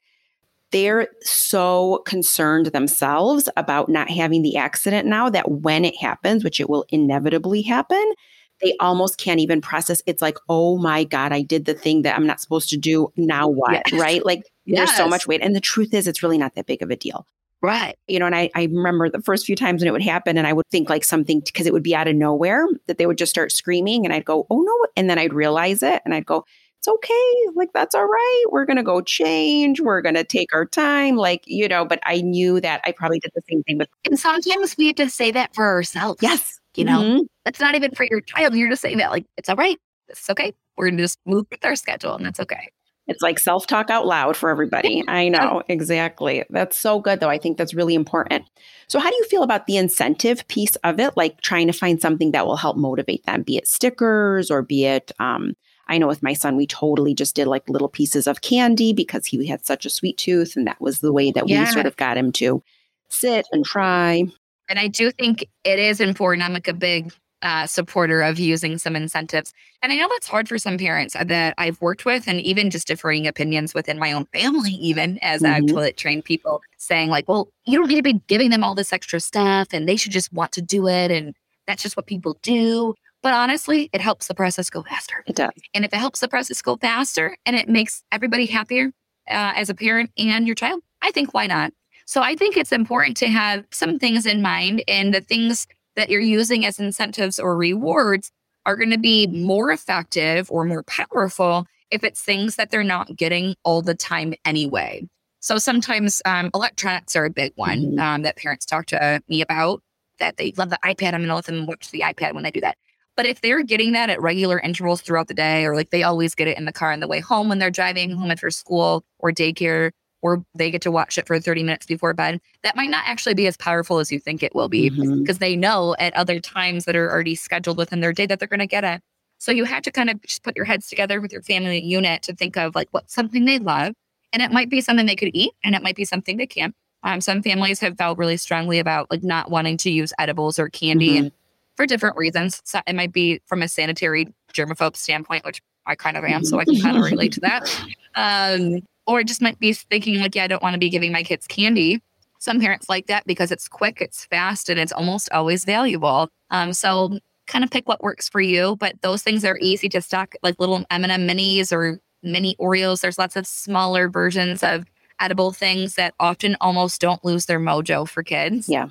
they're 0.70 1.08
so 1.22 2.02
concerned 2.06 2.66
themselves 2.66 3.48
about 3.56 3.88
not 3.88 4.10
having 4.10 4.42
the 4.42 4.56
accident 4.56 5.06
now 5.06 5.30
that 5.30 5.50
when 5.50 5.84
it 5.84 5.96
happens, 5.96 6.44
which 6.44 6.60
it 6.60 6.68
will 6.68 6.84
inevitably 6.90 7.62
happen, 7.62 8.12
they 8.60 8.74
almost 8.80 9.18
can't 9.18 9.40
even 9.40 9.60
process. 9.60 10.02
It's 10.06 10.20
like, 10.20 10.36
oh 10.48 10.78
my 10.78 11.04
God, 11.04 11.32
I 11.32 11.42
did 11.42 11.64
the 11.64 11.74
thing 11.74 12.02
that 12.02 12.16
I'm 12.16 12.26
not 12.26 12.40
supposed 12.40 12.68
to 12.70 12.76
do. 12.76 13.12
Now 13.16 13.48
what? 13.48 13.82
Yes. 13.90 14.00
Right? 14.00 14.24
Like 14.24 14.42
yes. 14.64 14.88
there's 14.88 14.96
so 14.96 15.08
much 15.08 15.26
weight. 15.26 15.42
And 15.42 15.54
the 15.54 15.60
truth 15.60 15.94
is, 15.94 16.06
it's 16.06 16.22
really 16.22 16.38
not 16.38 16.54
that 16.54 16.66
big 16.66 16.82
of 16.82 16.90
a 16.90 16.96
deal. 16.96 17.26
Right. 17.60 17.96
You 18.06 18.20
know, 18.20 18.26
and 18.26 18.36
I, 18.36 18.50
I 18.54 18.64
remember 18.64 19.10
the 19.10 19.22
first 19.22 19.44
few 19.44 19.56
times 19.56 19.80
when 19.80 19.88
it 19.88 19.92
would 19.92 20.02
happen, 20.02 20.38
and 20.38 20.46
I 20.46 20.52
would 20.52 20.66
think 20.70 20.88
like 20.88 21.04
something 21.04 21.40
because 21.40 21.66
it 21.66 21.72
would 21.72 21.82
be 21.82 21.94
out 21.94 22.06
of 22.06 22.14
nowhere 22.14 22.66
that 22.86 22.98
they 22.98 23.06
would 23.06 23.18
just 23.18 23.30
start 23.30 23.50
screaming, 23.50 24.04
and 24.04 24.14
I'd 24.14 24.24
go, 24.24 24.46
oh 24.48 24.60
no. 24.60 24.86
And 24.96 25.10
then 25.10 25.18
I'd 25.18 25.34
realize 25.34 25.82
it, 25.82 26.00
and 26.04 26.14
I'd 26.14 26.26
go, 26.26 26.44
that's 26.88 26.94
okay. 26.96 27.34
Like, 27.54 27.72
that's 27.72 27.94
all 27.94 28.06
right. 28.06 28.44
We're 28.50 28.64
going 28.64 28.76
to 28.76 28.82
go 28.82 29.00
change. 29.00 29.80
We're 29.80 30.00
going 30.00 30.14
to 30.14 30.24
take 30.24 30.54
our 30.54 30.64
time. 30.64 31.16
Like, 31.16 31.42
you 31.46 31.68
know, 31.68 31.84
but 31.84 32.00
I 32.04 32.20
knew 32.20 32.60
that 32.60 32.80
I 32.84 32.92
probably 32.92 33.18
did 33.20 33.32
the 33.34 33.42
same 33.48 33.62
thing 33.64 33.78
with. 33.78 33.88
And 34.04 34.18
sometimes 34.18 34.76
we 34.76 34.88
have 34.88 34.96
to 34.96 35.10
say 35.10 35.30
that 35.32 35.54
for 35.54 35.64
ourselves. 35.66 36.22
Yes. 36.22 36.60
You 36.76 36.84
know, 36.84 37.00
mm-hmm. 37.00 37.22
that's 37.44 37.60
not 37.60 37.74
even 37.74 37.90
for 37.92 38.04
your 38.04 38.20
child. 38.20 38.54
You're 38.54 38.70
just 38.70 38.82
saying 38.82 38.98
that, 38.98 39.10
like, 39.10 39.26
it's 39.36 39.48
all 39.48 39.56
right. 39.56 39.78
It's 40.08 40.28
okay. 40.30 40.54
We're 40.76 40.86
going 40.86 40.98
to 40.98 41.04
just 41.04 41.18
move 41.26 41.46
with 41.50 41.64
our 41.64 41.76
schedule 41.76 42.14
and 42.14 42.24
that's 42.24 42.40
okay. 42.40 42.70
It's 43.08 43.22
like 43.22 43.38
self 43.38 43.66
talk 43.66 43.88
out 43.88 44.06
loud 44.06 44.36
for 44.36 44.50
everybody. 44.50 45.02
I 45.08 45.30
know, 45.30 45.62
exactly. 45.66 46.44
That's 46.50 46.76
so 46.76 47.00
good, 47.00 47.20
though. 47.20 47.30
I 47.30 47.38
think 47.38 47.56
that's 47.56 47.72
really 47.72 47.94
important. 47.94 48.44
So, 48.86 48.98
how 48.98 49.08
do 49.08 49.16
you 49.16 49.24
feel 49.24 49.42
about 49.42 49.66
the 49.66 49.78
incentive 49.78 50.46
piece 50.48 50.76
of 50.84 51.00
it? 51.00 51.16
Like 51.16 51.40
trying 51.40 51.68
to 51.68 51.72
find 51.72 52.02
something 52.02 52.32
that 52.32 52.46
will 52.46 52.56
help 52.56 52.76
motivate 52.76 53.24
them, 53.24 53.42
be 53.42 53.56
it 53.56 53.66
stickers 53.66 54.50
or 54.50 54.60
be 54.60 54.84
it, 54.84 55.10
um, 55.18 55.54
I 55.88 55.98
know 55.98 56.06
with 56.06 56.22
my 56.22 56.34
son, 56.34 56.56
we 56.56 56.66
totally 56.66 57.14
just 57.14 57.34
did 57.34 57.46
like 57.46 57.68
little 57.68 57.88
pieces 57.88 58.26
of 58.26 58.40
candy 58.42 58.92
because 58.92 59.26
he 59.26 59.46
had 59.46 59.64
such 59.64 59.86
a 59.86 59.90
sweet 59.90 60.18
tooth. 60.18 60.56
And 60.56 60.66
that 60.66 60.80
was 60.80 61.00
the 61.00 61.12
way 61.12 61.30
that 61.30 61.48
yeah. 61.48 61.64
we 61.64 61.72
sort 61.72 61.86
of 61.86 61.96
got 61.96 62.16
him 62.16 62.32
to 62.32 62.62
sit 63.08 63.46
and 63.52 63.64
try. 63.64 64.24
And 64.68 64.78
I 64.78 64.88
do 64.88 65.10
think 65.10 65.48
it 65.64 65.78
is 65.78 66.00
important. 66.00 66.44
I'm 66.44 66.52
like 66.52 66.68
a 66.68 66.74
big 66.74 67.12
uh, 67.42 67.66
supporter 67.66 68.20
of 68.22 68.38
using 68.38 68.78
some 68.78 68.96
incentives. 68.96 69.52
And 69.82 69.92
I 69.92 69.96
know 69.96 70.08
that's 70.10 70.26
hard 70.26 70.48
for 70.48 70.58
some 70.58 70.76
parents 70.76 71.14
that 71.22 71.54
I've 71.56 71.80
worked 71.80 72.04
with, 72.04 72.26
and 72.26 72.40
even 72.40 72.70
just 72.70 72.86
differing 72.86 73.26
opinions 73.26 73.74
within 73.74 73.98
my 73.98 74.12
own 74.12 74.26
family, 74.26 74.70
even 74.80 75.18
as 75.22 75.42
mm-hmm. 75.42 75.54
I've 75.54 75.66
toilet 75.66 75.96
trained 75.96 76.24
people, 76.24 76.60
saying, 76.76 77.10
like, 77.10 77.28
well, 77.28 77.48
you 77.64 77.78
don't 77.78 77.88
need 77.88 77.96
to 77.96 78.02
be 78.02 78.20
giving 78.26 78.50
them 78.50 78.64
all 78.64 78.74
this 78.74 78.92
extra 78.92 79.20
stuff, 79.20 79.68
and 79.72 79.88
they 79.88 79.96
should 79.96 80.12
just 80.12 80.32
want 80.32 80.52
to 80.52 80.62
do 80.62 80.88
it. 80.88 81.10
And 81.10 81.34
that's 81.66 81.82
just 81.82 81.96
what 81.96 82.06
people 82.06 82.38
do. 82.42 82.94
But 83.22 83.34
honestly, 83.34 83.90
it 83.92 84.00
helps 84.00 84.28
the 84.28 84.34
process 84.34 84.70
go 84.70 84.82
faster. 84.82 85.24
It 85.26 85.36
does. 85.36 85.50
And 85.74 85.84
if 85.84 85.92
it 85.92 85.98
helps 85.98 86.20
the 86.20 86.28
process 86.28 86.62
go 86.62 86.76
faster 86.76 87.36
and 87.44 87.56
it 87.56 87.68
makes 87.68 88.02
everybody 88.12 88.46
happier 88.46 88.92
uh, 89.28 89.52
as 89.56 89.68
a 89.68 89.74
parent 89.74 90.10
and 90.16 90.46
your 90.46 90.54
child, 90.54 90.82
I 91.02 91.10
think 91.10 91.34
why 91.34 91.46
not? 91.46 91.72
So 92.06 92.22
I 92.22 92.36
think 92.36 92.56
it's 92.56 92.72
important 92.72 93.16
to 93.18 93.28
have 93.28 93.66
some 93.70 93.98
things 93.98 94.24
in 94.24 94.40
mind 94.40 94.82
and 94.88 95.12
the 95.12 95.20
things 95.20 95.66
that 95.96 96.08
you're 96.08 96.20
using 96.20 96.64
as 96.64 96.78
incentives 96.78 97.38
or 97.38 97.56
rewards 97.56 98.30
are 98.64 98.76
going 98.76 98.90
to 98.90 98.98
be 98.98 99.26
more 99.26 99.70
effective 99.72 100.50
or 100.50 100.64
more 100.64 100.84
powerful 100.84 101.66
if 101.90 102.04
it's 102.04 102.22
things 102.22 102.56
that 102.56 102.70
they're 102.70 102.84
not 102.84 103.16
getting 103.16 103.54
all 103.64 103.82
the 103.82 103.94
time 103.94 104.34
anyway. 104.44 105.06
So 105.40 105.58
sometimes 105.58 106.20
um, 106.24 106.50
electronics 106.54 107.16
are 107.16 107.24
a 107.24 107.30
big 107.30 107.52
one 107.56 107.78
mm-hmm. 107.78 107.98
um, 107.98 108.22
that 108.22 108.36
parents 108.36 108.66
talk 108.66 108.86
to 108.86 109.22
me 109.28 109.40
about. 109.42 109.82
That 110.18 110.36
they 110.36 110.52
love 110.56 110.70
the 110.70 110.78
iPad. 110.84 111.14
I'm 111.14 111.20
going 111.20 111.28
to 111.28 111.34
let 111.36 111.44
them 111.44 111.66
watch 111.66 111.90
the 111.90 112.00
iPad 112.00 112.34
when 112.34 112.42
they 112.42 112.50
do 112.50 112.60
that. 112.60 112.76
But 113.18 113.26
if 113.26 113.40
they're 113.40 113.64
getting 113.64 113.94
that 113.94 114.10
at 114.10 114.22
regular 114.22 114.60
intervals 114.60 115.00
throughout 115.00 115.26
the 115.26 115.34
day, 115.34 115.64
or 115.64 115.74
like 115.74 115.90
they 115.90 116.04
always 116.04 116.36
get 116.36 116.46
it 116.46 116.56
in 116.56 116.66
the 116.66 116.72
car 116.72 116.92
on 116.92 117.00
the 117.00 117.08
way 117.08 117.18
home 117.18 117.48
when 117.48 117.58
they're 117.58 117.68
driving 117.68 118.12
home 118.12 118.30
after 118.30 118.48
school 118.48 119.04
or 119.18 119.32
daycare, 119.32 119.90
or 120.22 120.44
they 120.54 120.70
get 120.70 120.82
to 120.82 120.92
watch 120.92 121.18
it 121.18 121.26
for 121.26 121.40
30 121.40 121.64
minutes 121.64 121.84
before 121.84 122.14
bed, 122.14 122.40
that 122.62 122.76
might 122.76 122.90
not 122.90 123.02
actually 123.06 123.34
be 123.34 123.48
as 123.48 123.56
powerful 123.56 123.98
as 123.98 124.12
you 124.12 124.20
think 124.20 124.44
it 124.44 124.54
will 124.54 124.68
be 124.68 124.88
because 124.88 125.08
mm-hmm. 125.08 125.32
they 125.40 125.56
know 125.56 125.96
at 125.98 126.14
other 126.14 126.38
times 126.38 126.84
that 126.84 126.94
are 126.94 127.10
already 127.10 127.34
scheduled 127.34 127.76
within 127.76 127.98
their 127.98 128.12
day 128.12 128.24
that 128.24 128.38
they're 128.38 128.46
going 128.46 128.60
to 128.60 128.68
get 128.68 128.84
it. 128.84 129.02
So 129.38 129.50
you 129.50 129.64
have 129.64 129.82
to 129.82 129.90
kind 129.90 130.10
of 130.10 130.22
just 130.22 130.44
put 130.44 130.54
your 130.54 130.64
heads 130.64 130.88
together 130.88 131.20
with 131.20 131.32
your 131.32 131.42
family 131.42 131.82
unit 131.82 132.22
to 132.22 132.36
think 132.36 132.56
of 132.56 132.76
like 132.76 132.86
what's 132.92 133.12
something 133.12 133.46
they 133.46 133.58
love. 133.58 133.94
And 134.32 134.44
it 134.44 134.52
might 134.52 134.70
be 134.70 134.80
something 134.80 135.06
they 135.06 135.16
could 135.16 135.32
eat 135.34 135.54
and 135.64 135.74
it 135.74 135.82
might 135.82 135.96
be 135.96 136.04
something 136.04 136.36
they 136.36 136.46
can't. 136.46 136.72
Um, 137.02 137.20
some 137.20 137.42
families 137.42 137.80
have 137.80 137.96
felt 137.96 138.16
really 138.16 138.36
strongly 138.36 138.78
about 138.78 139.10
like 139.10 139.24
not 139.24 139.50
wanting 139.50 139.76
to 139.78 139.90
use 139.90 140.12
edibles 140.20 140.58
or 140.58 140.68
candy 140.68 141.10
mm-hmm. 141.16 141.24
and 141.24 141.32
for 141.78 141.86
different 141.86 142.16
reasons. 142.16 142.60
So 142.64 142.80
it 142.88 142.96
might 142.96 143.12
be 143.12 143.40
from 143.46 143.62
a 143.62 143.68
sanitary 143.68 144.26
germaphobe 144.52 144.96
standpoint, 144.96 145.44
which 145.44 145.62
I 145.86 145.94
kind 145.94 146.16
of 146.16 146.24
am, 146.24 146.44
so 146.44 146.58
I 146.58 146.64
can 146.64 146.80
kind 146.82 146.96
of 146.96 147.04
relate 147.04 147.30
to 147.34 147.40
that. 147.40 147.72
Um, 148.16 148.80
or 149.06 149.20
it 149.20 149.28
just 149.28 149.40
might 149.40 149.60
be 149.60 149.72
thinking 149.72 150.18
like, 150.18 150.34
yeah, 150.34 150.42
I 150.42 150.46
don't 150.48 150.60
want 150.60 150.74
to 150.74 150.80
be 150.80 150.90
giving 150.90 151.12
my 151.12 151.22
kids 151.22 151.46
candy. 151.46 152.02
Some 152.40 152.58
parents 152.60 152.88
like 152.88 153.06
that 153.06 153.24
because 153.26 153.52
it's 153.52 153.68
quick, 153.68 154.00
it's 154.00 154.24
fast, 154.24 154.68
and 154.68 154.80
it's 154.80 154.90
almost 154.90 155.30
always 155.30 155.64
valuable. 155.64 156.28
Um, 156.50 156.72
so 156.72 157.16
kind 157.46 157.62
of 157.62 157.70
pick 157.70 157.86
what 157.86 158.02
works 158.02 158.28
for 158.28 158.40
you. 158.40 158.74
But 158.74 159.00
those 159.02 159.22
things 159.22 159.44
are 159.44 159.56
easy 159.60 159.88
to 159.90 160.02
stock, 160.02 160.34
like 160.42 160.58
little 160.58 160.84
M&M 160.90 161.28
minis 161.28 161.70
or 161.70 162.00
mini 162.24 162.56
Oreos. 162.56 163.02
There's 163.02 163.18
lots 163.18 163.36
of 163.36 163.46
smaller 163.46 164.08
versions 164.08 164.64
of 164.64 164.84
edible 165.20 165.52
things 165.52 165.94
that 165.94 166.14
often 166.18 166.56
almost 166.60 167.00
don't 167.00 167.24
lose 167.24 167.46
their 167.46 167.60
mojo 167.60 168.08
for 168.08 168.24
kids. 168.24 168.68
Yeah. 168.68 168.88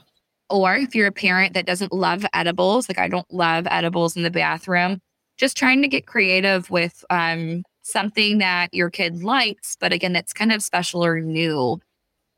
Or 0.49 0.75
if 0.75 0.95
you're 0.95 1.07
a 1.07 1.12
parent 1.12 1.53
that 1.53 1.65
doesn't 1.65 1.91
love 1.91 2.25
edibles, 2.33 2.88
like 2.88 2.99
I 2.99 3.07
don't 3.07 3.31
love 3.33 3.67
edibles 3.69 4.15
in 4.15 4.23
the 4.23 4.31
bathroom, 4.31 4.99
just 5.38 5.57
trying 5.57 5.81
to 5.81 5.88
get 5.88 6.07
creative 6.07 6.69
with 6.69 7.03
um, 7.10 7.63
something 7.81 8.38
that 8.38 8.73
your 8.73 8.89
kid 8.89 9.23
likes, 9.23 9.77
but 9.79 9.93
again, 9.93 10.13
that's 10.13 10.33
kind 10.33 10.51
of 10.51 10.63
special 10.63 11.03
or 11.03 11.19
new. 11.19 11.79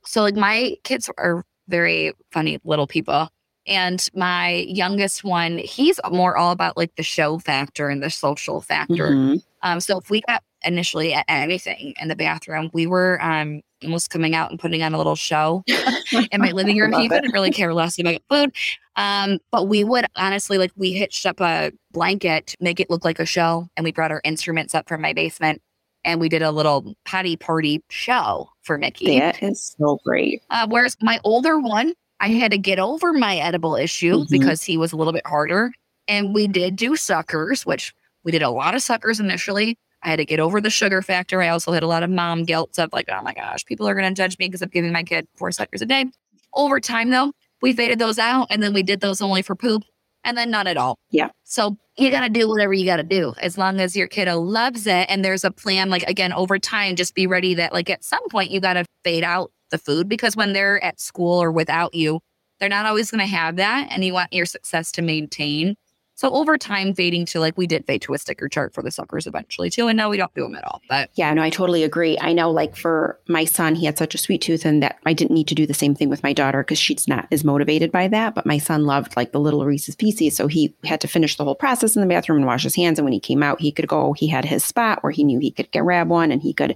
So, 0.05 0.21
like, 0.21 0.35
my 0.35 0.75
kids 0.83 1.09
are 1.17 1.43
very 1.67 2.13
funny 2.31 2.59
little 2.63 2.87
people. 2.87 3.29
And 3.67 4.09
my 4.15 4.65
youngest 4.67 5.23
one, 5.23 5.59
he's 5.59 5.99
more 6.11 6.35
all 6.37 6.51
about 6.51 6.75
like 6.75 6.95
the 6.95 7.03
show 7.03 7.37
factor 7.37 7.89
and 7.89 8.01
the 8.01 8.09
social 8.09 8.61
factor. 8.61 9.09
Mm-hmm. 9.09 9.35
Um, 9.61 9.79
so 9.79 9.99
if 9.99 10.09
we 10.09 10.21
got 10.21 10.41
initially 10.63 11.13
at 11.13 11.25
anything 11.27 11.93
in 12.01 12.07
the 12.07 12.15
bathroom, 12.15 12.71
we 12.73 12.87
were 12.87 13.21
um, 13.21 13.61
almost 13.83 14.09
coming 14.09 14.35
out 14.35 14.51
and 14.51 14.59
putting 14.59 14.83
on 14.83 14.93
a 14.93 14.97
little 14.97 15.15
show 15.15 15.63
in 16.31 16.41
my 16.41 16.51
living 16.51 16.77
room. 16.77 16.93
He 16.93 17.09
couldn't 17.09 17.31
really 17.31 17.51
care 17.51 17.73
less 17.73 17.99
about 17.99 18.21
food. 18.29 18.53
Um, 18.95 19.39
but 19.51 19.67
we 19.67 19.83
would 19.83 20.05
honestly 20.15 20.57
like 20.57 20.71
we 20.75 20.91
hitched 20.91 21.25
up 21.25 21.39
a 21.39 21.71
blanket 21.91 22.47
to 22.47 22.57
make 22.59 22.79
it 22.79 22.89
look 22.89 23.05
like 23.05 23.19
a 23.19 23.25
show, 23.25 23.69
and 23.77 23.83
we 23.83 23.91
brought 23.91 24.11
our 24.11 24.21
instruments 24.23 24.75
up 24.75 24.89
from 24.89 25.01
my 25.01 25.13
basement, 25.13 25.61
and 26.03 26.19
we 26.19 26.29
did 26.29 26.41
a 26.41 26.51
little 26.51 26.95
potty 27.05 27.37
party 27.37 27.83
show 27.89 28.49
for 28.63 28.77
Mickey. 28.77 29.19
That 29.19 29.41
is 29.41 29.75
so 29.77 29.99
great. 30.05 30.41
Uh, 30.49 30.67
whereas 30.67 30.97
my 31.01 31.19
older 31.23 31.59
one, 31.59 31.93
I 32.19 32.29
had 32.29 32.51
to 32.51 32.57
get 32.57 32.79
over 32.79 33.13
my 33.13 33.37
edible 33.37 33.75
issue 33.75 34.17
mm-hmm. 34.17 34.31
because 34.31 34.63
he 34.63 34.77
was 34.77 34.91
a 34.91 34.97
little 34.97 35.13
bit 35.13 35.25
harder, 35.25 35.71
and 36.07 36.33
we 36.33 36.47
did 36.47 36.75
do 36.75 36.95
suckers, 36.95 37.65
which 37.65 37.93
we 38.23 38.31
did 38.33 38.41
a 38.41 38.49
lot 38.49 38.75
of 38.75 38.81
suckers 38.81 39.19
initially. 39.19 39.77
I 40.03 40.09
had 40.09 40.17
to 40.17 40.25
get 40.25 40.39
over 40.39 40.61
the 40.61 40.69
sugar 40.69 41.01
factor. 41.01 41.41
I 41.41 41.49
also 41.49 41.71
had 41.71 41.83
a 41.83 41.87
lot 41.87 42.03
of 42.03 42.09
mom 42.09 42.43
guilt 42.45 42.77
of 42.79 42.89
like, 42.93 43.09
oh 43.09 43.21
my 43.21 43.33
gosh, 43.33 43.65
people 43.65 43.87
are 43.87 43.95
going 43.95 44.07
to 44.07 44.15
judge 44.15 44.37
me 44.39 44.47
because 44.47 44.61
I'm 44.61 44.69
giving 44.69 44.91
my 44.91 45.03
kid 45.03 45.27
four 45.35 45.51
suckers 45.51 45.81
a 45.81 45.85
day. 45.85 46.05
Over 46.53 46.79
time, 46.79 47.09
though, 47.09 47.33
we 47.61 47.73
faded 47.73 47.99
those 47.99 48.17
out 48.17 48.47
and 48.49 48.63
then 48.63 48.73
we 48.73 48.83
did 48.83 49.01
those 49.01 49.21
only 49.21 49.41
for 49.41 49.55
poop 49.55 49.83
and 50.23 50.37
then 50.37 50.49
not 50.49 50.67
at 50.67 50.77
all. 50.77 50.97
Yeah. 51.11 51.29
So 51.43 51.77
you 51.97 52.11
got 52.11 52.21
to 52.21 52.29
do 52.29 52.47
whatever 52.47 52.73
you 52.73 52.85
got 52.85 52.97
to 52.97 53.03
do 53.03 53.33
as 53.41 53.57
long 53.57 53.79
as 53.79 53.95
your 53.95 54.07
kiddo 54.07 54.39
loves 54.39 54.87
it. 54.87 55.07
And 55.09 55.23
there's 55.23 55.43
a 55.43 55.51
plan, 55.51 55.89
like, 55.89 56.03
again, 56.03 56.33
over 56.33 56.57
time, 56.59 56.95
just 56.95 57.13
be 57.15 57.27
ready 57.27 57.55
that, 57.55 57.73
like, 57.73 57.89
at 57.89 58.03
some 58.03 58.27
point, 58.29 58.51
you 58.51 58.59
got 58.59 58.73
to 58.73 58.85
fade 59.03 59.23
out 59.23 59.51
the 59.71 59.77
food 59.77 60.07
because 60.07 60.35
when 60.35 60.53
they're 60.53 60.83
at 60.83 60.99
school 60.99 61.41
or 61.41 61.51
without 61.51 61.93
you, 61.93 62.19
they're 62.59 62.69
not 62.69 62.85
always 62.85 63.11
going 63.11 63.19
to 63.19 63.27
have 63.27 63.57
that. 63.57 63.87
And 63.91 64.03
you 64.03 64.13
want 64.13 64.33
your 64.33 64.45
success 64.45 64.91
to 64.93 65.01
maintain. 65.01 65.75
So 66.19 66.29
over 66.31 66.57
time, 66.57 66.93
fading 66.93 67.25
to 67.27 67.39
like 67.39 67.57
we 67.57 67.65
did 67.65 67.85
fade 67.85 68.01
to 68.01 68.13
a 68.13 68.17
sticker 68.17 68.49
chart 68.49 68.73
for 68.73 68.83
the 68.83 68.91
suckers 68.91 69.25
eventually 69.25 69.69
too, 69.69 69.87
and 69.87 69.95
now 69.95 70.09
we 70.09 70.17
don't 70.17 70.35
do 70.35 70.43
them 70.43 70.53
at 70.53 70.65
all. 70.65 70.81
But 70.89 71.09
yeah, 71.15 71.33
no, 71.33 71.41
I 71.41 71.49
totally 71.49 71.81
agree. 71.81 72.17
I 72.19 72.33
know, 72.33 72.51
like 72.51 72.75
for 72.75 73.17
my 73.29 73.45
son, 73.45 73.73
he 73.73 73.85
had 73.85 73.97
such 73.97 74.15
a 74.15 74.17
sweet 74.17 74.41
tooth, 74.41 74.65
and 74.65 74.83
that 74.83 74.97
I 75.05 75.13
didn't 75.13 75.33
need 75.33 75.47
to 75.47 75.55
do 75.55 75.65
the 75.65 75.73
same 75.73 75.95
thing 75.95 76.09
with 76.09 76.21
my 76.21 76.33
daughter 76.33 76.61
because 76.61 76.77
she's 76.77 77.07
not 77.07 77.25
as 77.31 77.45
motivated 77.45 77.89
by 77.89 78.09
that. 78.09 78.35
But 78.35 78.45
my 78.45 78.57
son 78.57 78.85
loved 78.85 79.15
like 79.15 79.31
the 79.31 79.39
little 79.39 79.65
Reese's 79.65 79.95
Pieces, 79.95 80.35
so 80.35 80.47
he 80.47 80.75
had 80.83 80.99
to 80.99 81.07
finish 81.07 81.37
the 81.37 81.45
whole 81.45 81.55
process 81.55 81.95
in 81.95 82.01
the 82.01 82.07
bathroom 82.13 82.39
and 82.39 82.45
wash 82.45 82.63
his 82.63 82.75
hands. 82.75 82.99
And 82.99 83.05
when 83.05 83.13
he 83.13 83.21
came 83.21 83.41
out, 83.41 83.61
he 83.61 83.71
could 83.71 83.87
go. 83.87 84.11
He 84.11 84.27
had 84.27 84.43
his 84.43 84.65
spot 84.65 85.01
where 85.01 85.13
he 85.13 85.23
knew 85.23 85.39
he 85.39 85.51
could 85.51 85.71
grab 85.71 86.09
one, 86.09 86.33
and 86.33 86.41
he 86.41 86.53
could 86.53 86.75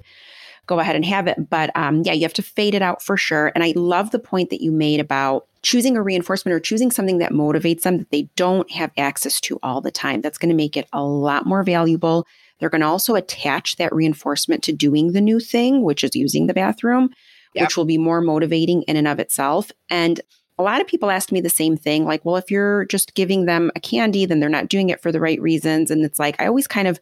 go 0.67 0.79
ahead 0.79 0.95
and 0.95 1.03
have 1.03 1.27
it. 1.27 1.49
But 1.49 1.69
um, 1.75 2.03
yeah, 2.05 2.13
you 2.13 2.21
have 2.21 2.33
to 2.35 2.43
fade 2.43 2.75
it 2.75 2.81
out 2.81 3.03
for 3.03 3.17
sure. 3.17 3.51
And 3.53 3.61
I 3.61 3.73
love 3.75 4.11
the 4.11 4.19
point 4.19 4.51
that 4.51 4.61
you 4.61 4.71
made 4.71 5.01
about 5.01 5.47
choosing 5.63 5.95
a 5.97 6.03
reinforcement 6.03 6.53
or 6.53 6.59
choosing 6.59 6.91
something 6.91 7.17
that 7.17 7.31
motivates 7.31 7.81
them 7.81 7.97
that 7.97 8.11
they 8.11 8.29
don't 8.35 8.69
have 8.71 8.91
access 8.97 9.39
to 9.41 9.57
all 9.63 9.81
the 9.81 9.91
time. 9.91 10.21
That's 10.21 10.37
going 10.37 10.49
to 10.49 10.55
make 10.55 10.77
it 10.77 10.87
a 10.93 11.03
lot 11.03 11.45
more 11.45 11.63
valuable. 11.63 12.27
They're 12.59 12.69
going 12.69 12.81
to 12.81 12.87
also 12.87 13.15
attach 13.15 13.77
that 13.77 13.93
reinforcement 13.93 14.61
to 14.63 14.73
doing 14.73 15.13
the 15.13 15.21
new 15.21 15.39
thing, 15.39 15.81
which 15.81 16.03
is 16.03 16.15
using 16.15 16.47
the 16.47 16.53
bathroom, 16.53 17.09
yep. 17.55 17.63
which 17.65 17.77
will 17.77 17.85
be 17.85 17.97
more 17.97 18.21
motivating 18.21 18.83
in 18.83 18.97
and 18.97 19.07
of 19.07 19.19
itself. 19.19 19.71
And 19.89 20.19
a 20.59 20.63
lot 20.63 20.81
of 20.81 20.87
people 20.87 21.09
ask 21.09 21.31
me 21.31 21.41
the 21.41 21.49
same 21.49 21.77
thing 21.77 22.05
like, 22.05 22.23
well, 22.23 22.35
if 22.35 22.51
you're 22.51 22.85
just 22.85 23.15
giving 23.15 23.45
them 23.45 23.71
a 23.75 23.79
candy, 23.79 24.25
then 24.25 24.39
they're 24.39 24.49
not 24.49 24.69
doing 24.69 24.89
it 24.89 25.01
for 25.01 25.11
the 25.11 25.19
right 25.19 25.41
reasons. 25.41 25.89
And 25.89 26.05
it's 26.05 26.19
like, 26.19 26.39
I 26.39 26.45
always 26.45 26.67
kind 26.67 26.87
of 26.87 26.99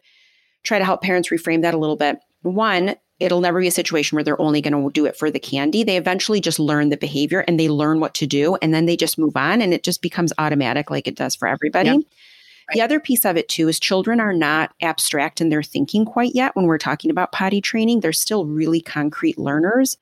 try 0.62 0.78
to 0.78 0.84
help 0.84 1.02
parents 1.02 1.28
reframe 1.28 1.62
that 1.62 1.74
a 1.74 1.78
little 1.78 1.96
bit. 1.96 2.18
One, 2.42 2.96
it'll 3.22 3.40
never 3.40 3.60
be 3.60 3.68
a 3.68 3.72
situation 3.72 4.16
where 4.16 4.24
they're 4.24 4.40
only 4.40 4.60
going 4.60 4.72
to 4.72 4.90
do 4.92 5.06
it 5.06 5.16
for 5.16 5.30
the 5.30 5.38
candy. 5.38 5.84
They 5.84 5.96
eventually 5.96 6.40
just 6.40 6.58
learn 6.58 6.88
the 6.88 6.96
behavior 6.96 7.44
and 7.46 7.58
they 7.58 7.68
learn 7.68 8.00
what 8.00 8.14
to 8.14 8.26
do 8.26 8.56
and 8.56 8.74
then 8.74 8.86
they 8.86 8.96
just 8.96 9.18
move 9.18 9.36
on 9.36 9.62
and 9.62 9.72
it 9.72 9.82
just 9.82 10.02
becomes 10.02 10.32
automatic 10.38 10.90
like 10.90 11.06
it 11.06 11.14
does 11.14 11.34
for 11.34 11.48
everybody. 11.48 11.90
Yep. 11.90 11.96
Right. 11.96 12.74
The 12.74 12.80
other 12.82 13.00
piece 13.00 13.24
of 13.24 13.36
it 13.36 13.48
too 13.48 13.68
is 13.68 13.80
children 13.80 14.20
are 14.20 14.32
not 14.32 14.72
abstract 14.82 15.40
in 15.40 15.48
their 15.48 15.62
thinking 15.62 16.04
quite 16.04 16.34
yet 16.34 16.54
when 16.54 16.66
we're 16.66 16.78
talking 16.78 17.10
about 17.10 17.32
potty 17.32 17.60
training. 17.60 18.00
They're 18.00 18.12
still 18.12 18.46
really 18.46 18.80
concrete 18.80 19.38
learners. 19.38 19.98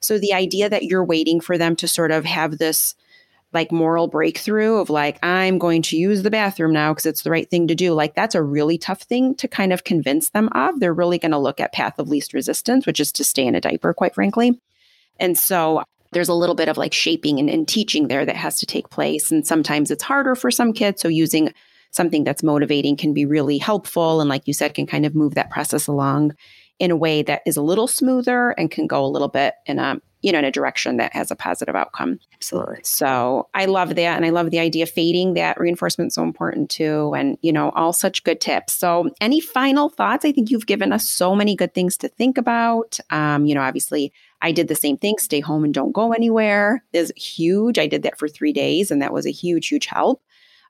So 0.00 0.18
the 0.18 0.32
idea 0.32 0.68
that 0.68 0.84
you're 0.84 1.04
waiting 1.04 1.40
for 1.40 1.58
them 1.58 1.76
to 1.76 1.88
sort 1.88 2.10
of 2.10 2.24
have 2.24 2.58
this 2.58 2.94
like 3.52 3.72
moral 3.72 4.06
breakthrough 4.06 4.76
of 4.76 4.90
like, 4.90 5.18
I'm 5.24 5.58
going 5.58 5.82
to 5.82 5.96
use 5.96 6.22
the 6.22 6.30
bathroom 6.30 6.72
now 6.72 6.92
because 6.92 7.06
it's 7.06 7.22
the 7.22 7.30
right 7.30 7.48
thing 7.50 7.66
to 7.68 7.74
do. 7.74 7.92
Like, 7.92 8.14
that's 8.14 8.34
a 8.34 8.42
really 8.42 8.78
tough 8.78 9.02
thing 9.02 9.34
to 9.36 9.48
kind 9.48 9.72
of 9.72 9.84
convince 9.84 10.30
them 10.30 10.48
of. 10.52 10.78
They're 10.78 10.94
really 10.94 11.18
going 11.18 11.32
to 11.32 11.38
look 11.38 11.60
at 11.60 11.72
path 11.72 11.98
of 11.98 12.08
least 12.08 12.32
resistance, 12.32 12.86
which 12.86 13.00
is 13.00 13.10
to 13.12 13.24
stay 13.24 13.46
in 13.46 13.54
a 13.54 13.60
diaper, 13.60 13.92
quite 13.92 14.14
frankly. 14.14 14.60
And 15.18 15.36
so 15.36 15.82
there's 16.12 16.28
a 16.28 16.34
little 16.34 16.54
bit 16.54 16.68
of 16.68 16.76
like 16.76 16.92
shaping 16.92 17.38
and, 17.38 17.50
and 17.50 17.66
teaching 17.66 18.08
there 18.08 18.24
that 18.24 18.36
has 18.36 18.58
to 18.60 18.66
take 18.66 18.90
place. 18.90 19.30
And 19.30 19.46
sometimes 19.46 19.90
it's 19.90 20.02
harder 20.02 20.34
for 20.34 20.50
some 20.50 20.72
kids. 20.72 21.02
So 21.02 21.08
using 21.08 21.52
something 21.90 22.24
that's 22.24 22.42
motivating 22.42 22.96
can 22.96 23.12
be 23.12 23.26
really 23.26 23.58
helpful. 23.58 24.20
And 24.20 24.30
like 24.30 24.46
you 24.46 24.54
said, 24.54 24.74
can 24.74 24.86
kind 24.86 25.04
of 25.04 25.14
move 25.14 25.34
that 25.34 25.50
process 25.50 25.86
along 25.86 26.34
in 26.78 26.90
a 26.90 26.96
way 26.96 27.22
that 27.22 27.42
is 27.46 27.56
a 27.56 27.62
little 27.62 27.86
smoother 27.86 28.50
and 28.50 28.70
can 28.70 28.86
go 28.86 29.04
a 29.04 29.08
little 29.08 29.28
bit 29.28 29.54
in 29.66 29.78
a 29.78 30.00
you 30.22 30.32
know 30.32 30.38
in 30.38 30.44
a 30.44 30.50
direction 30.50 30.96
that 30.96 31.12
has 31.12 31.30
a 31.30 31.36
positive 31.36 31.74
outcome. 31.74 32.18
Absolutely. 32.34 32.80
So 32.82 33.48
i 33.54 33.64
love 33.66 33.90
that 33.90 34.16
and 34.16 34.24
i 34.24 34.30
love 34.30 34.50
the 34.50 34.58
idea 34.58 34.84
of 34.84 34.90
fading 34.90 35.34
that. 35.34 35.58
Reinforcement 35.58 36.12
so 36.12 36.22
important 36.22 36.70
too 36.70 37.14
and 37.14 37.38
you 37.42 37.52
know 37.52 37.70
all 37.70 37.92
such 37.92 38.24
good 38.24 38.40
tips. 38.40 38.74
So 38.74 39.10
any 39.20 39.40
final 39.40 39.88
thoughts? 39.88 40.24
I 40.24 40.32
think 40.32 40.50
you've 40.50 40.66
given 40.66 40.92
us 40.92 41.08
so 41.08 41.34
many 41.34 41.54
good 41.54 41.74
things 41.74 41.96
to 41.98 42.08
think 42.08 42.38
about. 42.38 42.98
Um, 43.10 43.46
you 43.46 43.54
know 43.54 43.62
obviously 43.62 44.12
i 44.42 44.52
did 44.52 44.68
the 44.68 44.74
same 44.74 44.96
thing 44.96 45.18
stay 45.18 45.40
home 45.40 45.64
and 45.64 45.74
don't 45.74 45.92
go 45.92 46.12
anywhere. 46.12 46.84
Is 46.92 47.12
huge 47.16 47.78
i 47.78 47.86
did 47.86 48.02
that 48.02 48.18
for 48.18 48.28
three 48.28 48.52
days 48.52 48.90
and 48.90 49.02
that 49.02 49.12
was 49.12 49.26
a 49.26 49.32
huge 49.32 49.68
huge 49.68 49.86
help. 49.86 50.22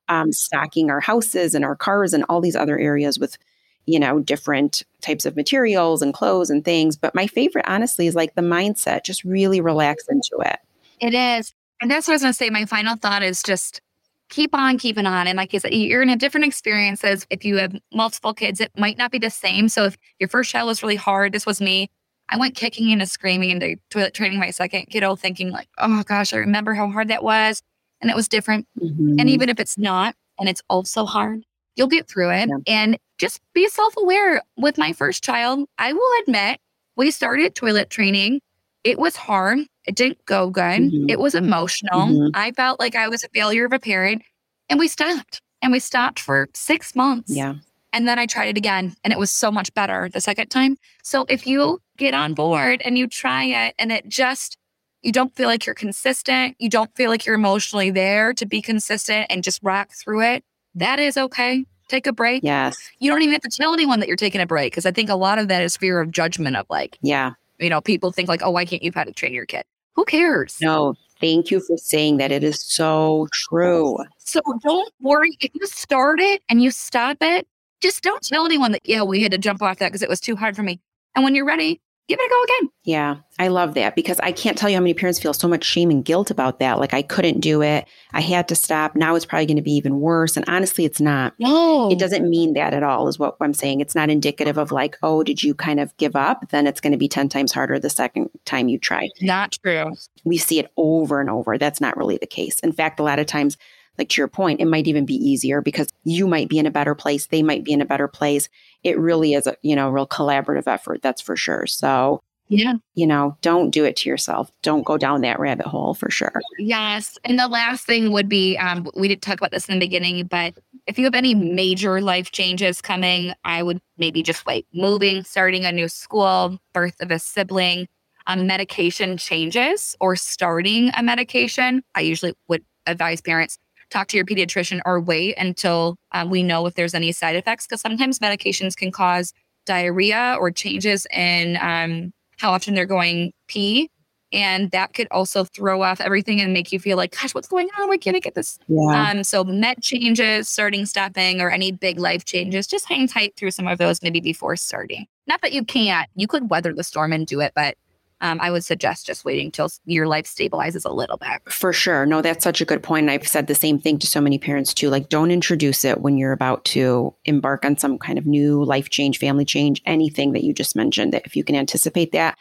Um, 0.08 0.32
stocking 0.32 0.90
our 0.90 0.98
houses 0.98 1.54
and 1.54 1.64
our 1.64 1.76
cars 1.76 2.12
and 2.12 2.24
all 2.28 2.40
these 2.40 2.56
other 2.56 2.76
areas 2.76 3.16
with 3.20 3.38
you 3.86 3.98
know, 3.98 4.20
different 4.20 4.82
types 5.00 5.24
of 5.24 5.36
materials 5.36 6.02
and 6.02 6.14
clothes 6.14 6.50
and 6.50 6.64
things. 6.64 6.96
But 6.96 7.14
my 7.14 7.26
favorite, 7.26 7.64
honestly, 7.68 8.06
is 8.06 8.14
like 8.14 8.34
the 8.34 8.42
mindset, 8.42 9.04
just 9.04 9.24
really 9.24 9.60
relax 9.60 10.06
into 10.08 10.36
it. 10.40 10.58
It 11.00 11.14
is. 11.14 11.54
And 11.80 11.90
that's 11.90 12.06
what 12.06 12.12
I 12.12 12.16
was 12.16 12.22
going 12.22 12.32
to 12.32 12.36
say. 12.36 12.50
My 12.50 12.66
final 12.66 12.96
thought 12.96 13.22
is 13.22 13.42
just 13.42 13.80
keep 14.28 14.54
on 14.54 14.78
keeping 14.78 15.06
on. 15.06 15.26
And 15.26 15.36
like 15.36 15.52
you 15.52 15.60
said, 15.60 15.74
you're 15.74 16.02
in 16.02 16.08
a 16.08 16.16
different 16.16 16.46
experiences. 16.46 17.26
If 17.30 17.44
you 17.44 17.56
have 17.56 17.74
multiple 17.92 18.32
kids, 18.32 18.60
it 18.60 18.70
might 18.76 18.96
not 18.96 19.10
be 19.10 19.18
the 19.18 19.30
same. 19.30 19.68
So 19.68 19.86
if 19.86 19.98
your 20.18 20.28
first 20.28 20.50
child 20.50 20.68
was 20.68 20.82
really 20.82 20.96
hard, 20.96 21.32
this 21.32 21.46
was 21.46 21.60
me. 21.60 21.90
I 22.28 22.36
went 22.38 22.54
kicking 22.54 22.92
and 22.92 23.10
screaming 23.10 23.50
into 23.50 23.76
toilet 23.90 24.14
training 24.14 24.38
my 24.38 24.50
second 24.50 24.86
kiddo, 24.86 25.16
thinking 25.16 25.50
like, 25.50 25.68
oh 25.78 26.04
gosh, 26.04 26.32
I 26.32 26.36
remember 26.36 26.74
how 26.74 26.88
hard 26.88 27.08
that 27.08 27.24
was. 27.24 27.60
And 28.00 28.08
it 28.08 28.14
was 28.14 28.28
different. 28.28 28.68
Mm-hmm. 28.80 29.16
And 29.18 29.28
even 29.28 29.48
if 29.48 29.58
it's 29.58 29.76
not, 29.76 30.14
and 30.38 30.48
it's 30.48 30.62
also 30.70 31.06
hard, 31.06 31.44
you'll 31.80 31.88
get 31.88 32.06
through 32.06 32.30
it. 32.30 32.50
Yeah. 32.50 32.56
And 32.66 32.98
just 33.18 33.40
be 33.54 33.66
self 33.68 33.94
aware. 33.96 34.42
With 34.58 34.76
my 34.76 34.92
first 34.92 35.24
child, 35.24 35.66
I 35.78 35.94
will 35.94 36.22
admit, 36.22 36.60
we 36.96 37.10
started 37.10 37.54
toilet 37.54 37.88
training. 37.88 38.40
It 38.84 38.98
was 38.98 39.16
hard. 39.16 39.60
It 39.86 39.96
didn't 39.96 40.22
go 40.26 40.50
good. 40.50 40.62
Mm-hmm. 40.62 41.08
It 41.08 41.18
was 41.18 41.34
emotional. 41.34 42.00
Mm-hmm. 42.00 42.28
I 42.34 42.52
felt 42.52 42.78
like 42.78 42.94
I 42.94 43.08
was 43.08 43.24
a 43.24 43.28
failure 43.30 43.64
of 43.64 43.72
a 43.72 43.78
parent. 43.78 44.22
And 44.68 44.78
we 44.78 44.88
stopped. 44.88 45.40
And 45.62 45.72
we 45.72 45.80
stopped 45.80 46.20
for 46.20 46.48
six 46.54 46.94
months. 46.94 47.34
Yeah. 47.34 47.54
And 47.92 48.06
then 48.06 48.18
I 48.18 48.26
tried 48.26 48.48
it 48.48 48.56
again 48.56 48.94
and 49.02 49.12
it 49.12 49.18
was 49.18 49.30
so 49.30 49.50
much 49.50 49.72
better 49.74 50.08
the 50.12 50.20
second 50.20 50.48
time. 50.48 50.76
So 51.02 51.24
if 51.28 51.46
you 51.46 51.80
get 51.96 52.14
on 52.14 52.34
board 52.34 52.82
and 52.84 52.96
you 52.96 53.08
try 53.08 53.44
it 53.44 53.74
and 53.78 53.90
it 53.90 54.08
just, 54.08 54.56
you 55.02 55.12
don't 55.12 55.34
feel 55.34 55.48
like 55.48 55.66
you're 55.66 55.74
consistent, 55.74 56.56
you 56.58 56.68
don't 56.68 56.94
feel 56.94 57.10
like 57.10 57.26
you're 57.26 57.34
emotionally 57.34 57.90
there 57.90 58.32
to 58.34 58.46
be 58.46 58.62
consistent 58.62 59.26
and 59.30 59.42
just 59.42 59.60
rock 59.62 59.90
through 59.92 60.22
it, 60.22 60.44
that 60.74 60.98
is 60.98 61.16
okay 61.16 61.64
take 61.90 62.06
a 62.06 62.12
break. 62.12 62.42
Yes. 62.42 62.78
You 63.00 63.10
don't 63.10 63.20
even 63.22 63.32
have 63.32 63.42
to 63.42 63.50
tell 63.50 63.74
anyone 63.74 64.00
that 64.00 64.06
you're 64.06 64.16
taking 64.16 64.40
a 64.40 64.46
break 64.46 64.72
because 64.72 64.86
I 64.86 64.92
think 64.92 65.10
a 65.10 65.16
lot 65.16 65.38
of 65.38 65.48
that 65.48 65.62
is 65.62 65.76
fear 65.76 66.00
of 66.00 66.10
judgment 66.10 66.56
of 66.56 66.66
like, 66.70 66.96
yeah, 67.02 67.32
you 67.58 67.68
know, 67.68 67.80
people 67.80 68.12
think 68.12 68.28
like, 68.28 68.42
oh, 68.42 68.50
why 68.50 68.64
can't 68.64 68.82
you 68.82 68.92
how 68.94 69.04
to 69.04 69.12
train 69.12 69.34
your 69.34 69.46
kid? 69.46 69.64
Who 69.96 70.04
cares? 70.04 70.56
No, 70.62 70.94
thank 71.20 71.50
you 71.50 71.60
for 71.60 71.76
saying 71.76 72.16
that. 72.18 72.32
It 72.32 72.44
is 72.44 72.62
so 72.62 73.26
true. 73.32 73.98
So 74.18 74.40
don't 74.62 74.92
worry 75.00 75.36
if 75.40 75.50
you 75.52 75.66
start 75.66 76.20
it 76.20 76.42
and 76.48 76.62
you 76.62 76.70
stop 76.70 77.18
it. 77.20 77.46
Just 77.82 78.02
don't 78.02 78.22
tell 78.22 78.44
anyone 78.44 78.72
that, 78.72 78.82
yeah, 78.84 79.02
we 79.02 79.22
had 79.22 79.32
to 79.32 79.38
jump 79.38 79.62
off 79.62 79.78
that 79.78 79.88
because 79.88 80.02
it 80.02 80.08
was 80.08 80.20
too 80.20 80.36
hard 80.36 80.54
for 80.54 80.62
me. 80.62 80.80
And 81.16 81.24
when 81.24 81.34
you're 81.34 81.46
ready, 81.46 81.80
give 82.10 82.18
it 82.20 82.26
a 82.26 82.28
go 82.28 82.42
again. 82.42 82.70
Yeah, 82.82 83.16
I 83.38 83.48
love 83.48 83.74
that 83.74 83.94
because 83.94 84.18
I 84.20 84.32
can't 84.32 84.58
tell 84.58 84.68
you 84.68 84.76
how 84.76 84.82
many 84.82 84.94
parents 84.94 85.20
feel 85.20 85.32
so 85.32 85.46
much 85.46 85.64
shame 85.64 85.90
and 85.90 86.04
guilt 86.04 86.30
about 86.30 86.58
that. 86.58 86.78
Like 86.78 86.92
I 86.92 87.02
couldn't 87.02 87.40
do 87.40 87.62
it. 87.62 87.86
I 88.12 88.20
had 88.20 88.48
to 88.48 88.56
stop. 88.56 88.96
Now 88.96 89.14
it's 89.14 89.24
probably 89.24 89.46
going 89.46 89.56
to 89.56 89.62
be 89.62 89.72
even 89.72 90.00
worse. 90.00 90.36
And 90.36 90.44
honestly, 90.48 90.84
it's 90.84 91.00
not. 91.00 91.34
No. 91.38 91.90
It 91.90 91.98
doesn't 91.98 92.28
mean 92.28 92.54
that 92.54 92.74
at 92.74 92.82
all, 92.82 93.06
is 93.06 93.18
what 93.18 93.36
I'm 93.40 93.54
saying. 93.54 93.80
It's 93.80 93.94
not 93.94 94.10
indicative 94.10 94.58
of 94.58 94.72
like, 94.72 94.96
oh, 95.02 95.22
did 95.22 95.42
you 95.42 95.54
kind 95.54 95.78
of 95.78 95.96
give 95.98 96.16
up? 96.16 96.50
Then 96.50 96.66
it's 96.66 96.80
going 96.80 96.92
to 96.92 96.98
be 96.98 97.08
10 97.08 97.28
times 97.28 97.52
harder 97.52 97.78
the 97.78 97.90
second 97.90 98.28
time 98.44 98.68
you 98.68 98.78
try. 98.78 99.08
Not 99.20 99.56
true. 99.62 99.92
We 100.24 100.36
see 100.36 100.58
it 100.58 100.72
over 100.76 101.20
and 101.20 101.30
over. 101.30 101.58
That's 101.58 101.80
not 101.80 101.96
really 101.96 102.18
the 102.18 102.26
case. 102.26 102.58
In 102.60 102.72
fact, 102.72 102.98
a 102.98 103.04
lot 103.04 103.20
of 103.20 103.26
times, 103.26 103.56
like 103.98 104.08
to 104.10 104.20
your 104.20 104.28
point, 104.28 104.60
it 104.60 104.66
might 104.66 104.86
even 104.86 105.04
be 105.04 105.14
easier 105.14 105.60
because 105.60 105.88
you 106.04 106.26
might 106.26 106.48
be 106.48 106.58
in 106.58 106.66
a 106.66 106.70
better 106.70 106.94
place. 106.94 107.26
They 107.26 107.42
might 107.42 107.64
be 107.64 107.72
in 107.72 107.80
a 107.80 107.86
better 107.86 108.08
place. 108.08 108.48
It 108.82 108.98
really 108.98 109.34
is 109.34 109.46
a, 109.46 109.56
you 109.62 109.76
know, 109.76 109.90
real 109.90 110.06
collaborative 110.06 110.66
effort. 110.66 111.02
That's 111.02 111.20
for 111.20 111.36
sure. 111.36 111.66
So 111.66 112.22
yeah. 112.50 112.74
You 112.94 113.06
know, 113.06 113.38
don't 113.42 113.70
do 113.70 113.84
it 113.84 113.94
to 113.98 114.08
yourself. 114.08 114.50
Don't 114.62 114.82
go 114.84 114.98
down 114.98 115.20
that 115.20 115.38
rabbit 115.38 115.66
hole 115.66 115.94
for 115.94 116.10
sure. 116.10 116.32
Yes. 116.58 117.16
And 117.22 117.38
the 117.38 117.46
last 117.46 117.86
thing 117.86 118.10
would 118.10 118.28
be 118.28 118.56
um, 118.58 118.88
we 118.96 119.06
did 119.06 119.22
talk 119.22 119.38
about 119.38 119.52
this 119.52 119.68
in 119.68 119.78
the 119.78 119.86
beginning, 119.86 120.26
but 120.26 120.58
if 120.88 120.98
you 120.98 121.04
have 121.04 121.14
any 121.14 121.32
major 121.32 122.00
life 122.00 122.32
changes 122.32 122.82
coming, 122.82 123.32
I 123.44 123.62
would 123.62 123.80
maybe 123.98 124.20
just 124.24 124.44
wait. 124.46 124.66
Moving, 124.74 125.22
starting 125.22 125.64
a 125.64 125.70
new 125.70 125.88
school, 125.88 126.58
birth 126.72 127.00
of 127.00 127.12
a 127.12 127.20
sibling, 127.20 127.86
um, 128.26 128.48
medication 128.48 129.16
changes, 129.16 129.94
or 130.00 130.16
starting 130.16 130.90
a 130.96 131.04
medication. 131.04 131.84
I 131.94 132.00
usually 132.00 132.34
would 132.48 132.64
advise 132.86 133.20
parents 133.20 133.58
talk 133.90 134.08
to 134.08 134.16
your 134.16 134.26
pediatrician 134.26 134.80
or 134.84 135.00
wait 135.00 135.36
until 135.36 135.96
um, 136.12 136.30
we 136.30 136.42
know 136.42 136.66
if 136.66 136.74
there's 136.74 136.94
any 136.94 137.12
side 137.12 137.36
effects 137.36 137.66
because 137.66 137.80
sometimes 137.80 138.18
medications 138.18 138.76
can 138.76 138.90
cause 138.90 139.32
diarrhea 139.66 140.36
or 140.40 140.50
changes 140.50 141.06
in 141.12 141.58
um, 141.60 142.12
how 142.38 142.52
often 142.52 142.74
they're 142.74 142.86
going 142.86 143.32
pee. 143.48 143.90
And 144.32 144.70
that 144.70 144.94
could 144.94 145.08
also 145.10 145.42
throw 145.42 145.82
off 145.82 146.00
everything 146.00 146.40
and 146.40 146.52
make 146.52 146.70
you 146.70 146.78
feel 146.78 146.96
like, 146.96 147.16
gosh, 147.20 147.34
what's 147.34 147.48
going 147.48 147.68
on? 147.78 147.88
Why 147.88 147.96
can't 147.96 148.16
I 148.16 148.20
get 148.20 148.36
this? 148.36 148.58
Yeah. 148.68 149.10
Um, 149.10 149.24
so 149.24 149.42
med 149.42 149.82
changes, 149.82 150.48
starting, 150.48 150.86
stopping, 150.86 151.40
or 151.40 151.50
any 151.50 151.72
big 151.72 151.98
life 151.98 152.24
changes, 152.24 152.68
just 152.68 152.88
hang 152.88 153.08
tight 153.08 153.34
through 153.36 153.50
some 153.50 153.66
of 153.66 153.78
those 153.78 154.02
maybe 154.02 154.20
before 154.20 154.54
starting. 154.54 155.06
Not 155.26 155.42
that 155.42 155.52
you 155.52 155.64
can't, 155.64 156.08
you 156.14 156.28
could 156.28 156.48
weather 156.48 156.72
the 156.72 156.84
storm 156.84 157.12
and 157.12 157.26
do 157.26 157.40
it, 157.40 157.52
but 157.56 157.76
um, 158.20 158.38
I 158.40 158.50
would 158.50 158.64
suggest 158.64 159.06
just 159.06 159.24
waiting 159.24 159.50
till 159.50 159.68
your 159.84 160.06
life 160.06 160.26
stabilizes 160.26 160.84
a 160.84 160.92
little 160.92 161.16
bit. 161.16 161.40
For 161.48 161.72
sure. 161.72 162.04
No, 162.04 162.20
that's 162.20 162.44
such 162.44 162.60
a 162.60 162.64
good 162.64 162.82
point. 162.82 163.04
And 163.04 163.10
I've 163.10 163.26
said 163.26 163.46
the 163.46 163.54
same 163.54 163.78
thing 163.78 163.98
to 163.98 164.06
so 164.06 164.20
many 164.20 164.38
parents 164.38 164.74
too. 164.74 164.90
Like, 164.90 165.08
don't 165.08 165.30
introduce 165.30 165.84
it 165.84 166.00
when 166.00 166.18
you're 166.18 166.32
about 166.32 166.64
to 166.66 167.14
embark 167.24 167.64
on 167.64 167.78
some 167.78 167.98
kind 167.98 168.18
of 168.18 168.26
new 168.26 168.62
life 168.62 168.90
change, 168.90 169.18
family 169.18 169.44
change, 169.44 169.80
anything 169.86 170.32
that 170.32 170.44
you 170.44 170.52
just 170.52 170.76
mentioned. 170.76 171.12
That 171.12 171.26
if 171.26 171.34
you 171.34 171.44
can 171.44 171.56
anticipate 171.56 172.12
that, 172.12 172.36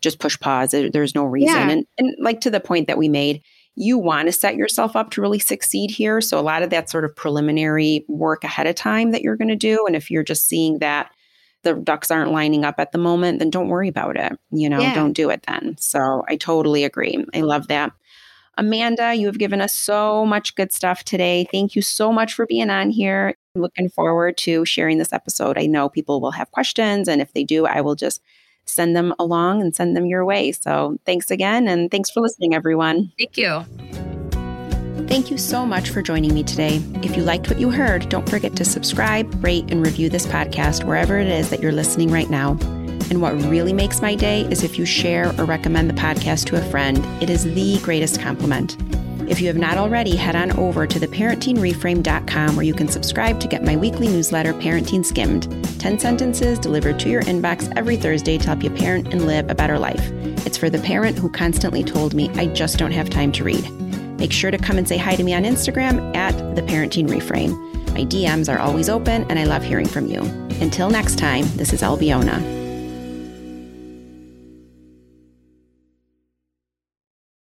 just 0.00 0.18
push 0.18 0.38
pause. 0.38 0.72
There's 0.72 1.14
no 1.14 1.24
reason. 1.24 1.54
Yeah. 1.54 1.68
And, 1.70 1.86
and 1.96 2.16
like 2.18 2.40
to 2.40 2.50
the 2.50 2.60
point 2.60 2.86
that 2.88 2.98
we 2.98 3.08
made, 3.08 3.42
you 3.74 3.96
want 3.96 4.26
to 4.26 4.32
set 4.32 4.56
yourself 4.56 4.96
up 4.96 5.10
to 5.12 5.22
really 5.22 5.38
succeed 5.38 5.90
here. 5.90 6.20
So 6.20 6.38
a 6.38 6.42
lot 6.42 6.62
of 6.62 6.68
that 6.70 6.90
sort 6.90 7.06
of 7.06 7.16
preliminary 7.16 8.04
work 8.06 8.44
ahead 8.44 8.66
of 8.66 8.74
time 8.74 9.12
that 9.12 9.22
you're 9.22 9.36
going 9.36 9.48
to 9.48 9.56
do. 9.56 9.86
And 9.86 9.96
if 9.96 10.10
you're 10.10 10.22
just 10.22 10.46
seeing 10.46 10.80
that 10.80 11.10
the 11.62 11.74
ducks 11.74 12.10
aren't 12.10 12.32
lining 12.32 12.64
up 12.64 12.76
at 12.78 12.92
the 12.92 12.98
moment, 12.98 13.38
then 13.38 13.50
don't 13.50 13.68
worry 13.68 13.88
about 13.88 14.16
it. 14.16 14.38
You 14.50 14.68
know, 14.68 14.80
yeah. 14.80 14.94
don't 14.94 15.12
do 15.12 15.30
it 15.30 15.44
then. 15.46 15.76
So 15.78 16.24
I 16.28 16.36
totally 16.36 16.84
agree. 16.84 17.24
I 17.34 17.40
love 17.40 17.68
that. 17.68 17.92
Amanda, 18.58 19.14
you 19.14 19.26
have 19.26 19.38
given 19.38 19.60
us 19.60 19.72
so 19.72 20.26
much 20.26 20.54
good 20.54 20.72
stuff 20.72 21.04
today. 21.04 21.46
Thank 21.50 21.74
you 21.74 21.82
so 21.82 22.12
much 22.12 22.34
for 22.34 22.46
being 22.46 22.68
on 22.68 22.90
here. 22.90 23.34
I'm 23.54 23.62
looking 23.62 23.88
forward 23.88 24.36
to 24.38 24.64
sharing 24.64 24.98
this 24.98 25.12
episode. 25.12 25.56
I 25.56 25.66
know 25.66 25.88
people 25.88 26.20
will 26.20 26.32
have 26.32 26.50
questions, 26.50 27.08
and 27.08 27.22
if 27.22 27.32
they 27.32 27.44
do, 27.44 27.66
I 27.66 27.80
will 27.80 27.94
just 27.94 28.20
send 28.64 28.94
them 28.94 29.14
along 29.18 29.60
and 29.62 29.74
send 29.74 29.96
them 29.96 30.06
your 30.06 30.24
way. 30.24 30.52
So 30.52 30.98
thanks 31.06 31.30
again, 31.30 31.66
and 31.66 31.90
thanks 31.90 32.10
for 32.10 32.20
listening, 32.20 32.54
everyone. 32.54 33.12
Thank 33.18 33.36
you. 33.36 34.01
Thank 35.08 35.30
you 35.30 35.38
so 35.38 35.66
much 35.66 35.90
for 35.90 36.02
joining 36.02 36.34
me 36.34 36.42
today. 36.42 36.82
If 37.02 37.16
you 37.16 37.22
liked 37.22 37.48
what 37.48 37.58
you 37.58 37.70
heard, 37.70 38.08
don't 38.08 38.28
forget 38.28 38.56
to 38.56 38.64
subscribe, 38.64 39.42
rate, 39.42 39.70
and 39.70 39.84
review 39.84 40.08
this 40.08 40.26
podcast 40.26 40.84
wherever 40.84 41.18
it 41.18 41.28
is 41.28 41.50
that 41.50 41.60
you're 41.60 41.72
listening 41.72 42.10
right 42.10 42.30
now. 42.30 42.58
And 43.10 43.20
what 43.20 43.32
really 43.44 43.72
makes 43.72 44.00
my 44.00 44.14
day 44.14 44.42
is 44.42 44.62
if 44.62 44.78
you 44.78 44.84
share 44.84 45.28
or 45.38 45.44
recommend 45.44 45.90
the 45.90 45.94
podcast 45.94 46.46
to 46.46 46.56
a 46.56 46.70
friend. 46.70 46.98
It 47.22 47.30
is 47.30 47.44
the 47.44 47.78
greatest 47.80 48.20
compliment. 48.20 48.76
If 49.28 49.40
you 49.40 49.46
have 49.46 49.56
not 49.56 49.78
already, 49.78 50.16
head 50.16 50.36
on 50.36 50.52
over 50.58 50.86
to 50.86 51.00
theparentingreframe.com 51.00 52.56
where 52.56 52.64
you 52.64 52.74
can 52.74 52.88
subscribe 52.88 53.40
to 53.40 53.48
get 53.48 53.64
my 53.64 53.76
weekly 53.76 54.08
newsletter, 54.08 54.52
Parenting 54.52 55.04
Skimmed 55.04 55.48
10 55.78 55.98
sentences 55.98 56.58
delivered 56.58 56.98
to 57.00 57.08
your 57.08 57.22
inbox 57.22 57.72
every 57.76 57.96
Thursday 57.96 58.38
to 58.38 58.46
help 58.46 58.62
you 58.62 58.70
parent 58.70 59.12
and 59.12 59.26
live 59.26 59.50
a 59.50 59.54
better 59.54 59.78
life. 59.78 60.10
It's 60.46 60.56
for 60.56 60.70
the 60.70 60.78
parent 60.78 61.18
who 61.18 61.28
constantly 61.28 61.82
told 61.82 62.14
me, 62.14 62.30
I 62.34 62.46
just 62.46 62.78
don't 62.78 62.92
have 62.92 63.10
time 63.10 63.32
to 63.32 63.44
read. 63.44 63.91
Make 64.22 64.30
sure 64.30 64.52
to 64.52 64.58
come 64.58 64.78
and 64.78 64.86
say 64.88 64.98
hi 64.98 65.16
to 65.16 65.24
me 65.24 65.34
on 65.34 65.42
Instagram 65.42 66.14
at 66.14 66.54
The 66.54 66.62
Parenting 66.62 67.08
Reframe. 67.08 67.58
My 67.88 68.04
DMs 68.04 68.48
are 68.48 68.60
always 68.60 68.88
open 68.88 69.28
and 69.28 69.36
I 69.36 69.42
love 69.42 69.64
hearing 69.64 69.88
from 69.88 70.06
you. 70.06 70.20
Until 70.60 70.90
next 70.90 71.18
time, 71.18 71.44
this 71.56 71.72
is 71.72 71.82
Albiona. 71.82 72.61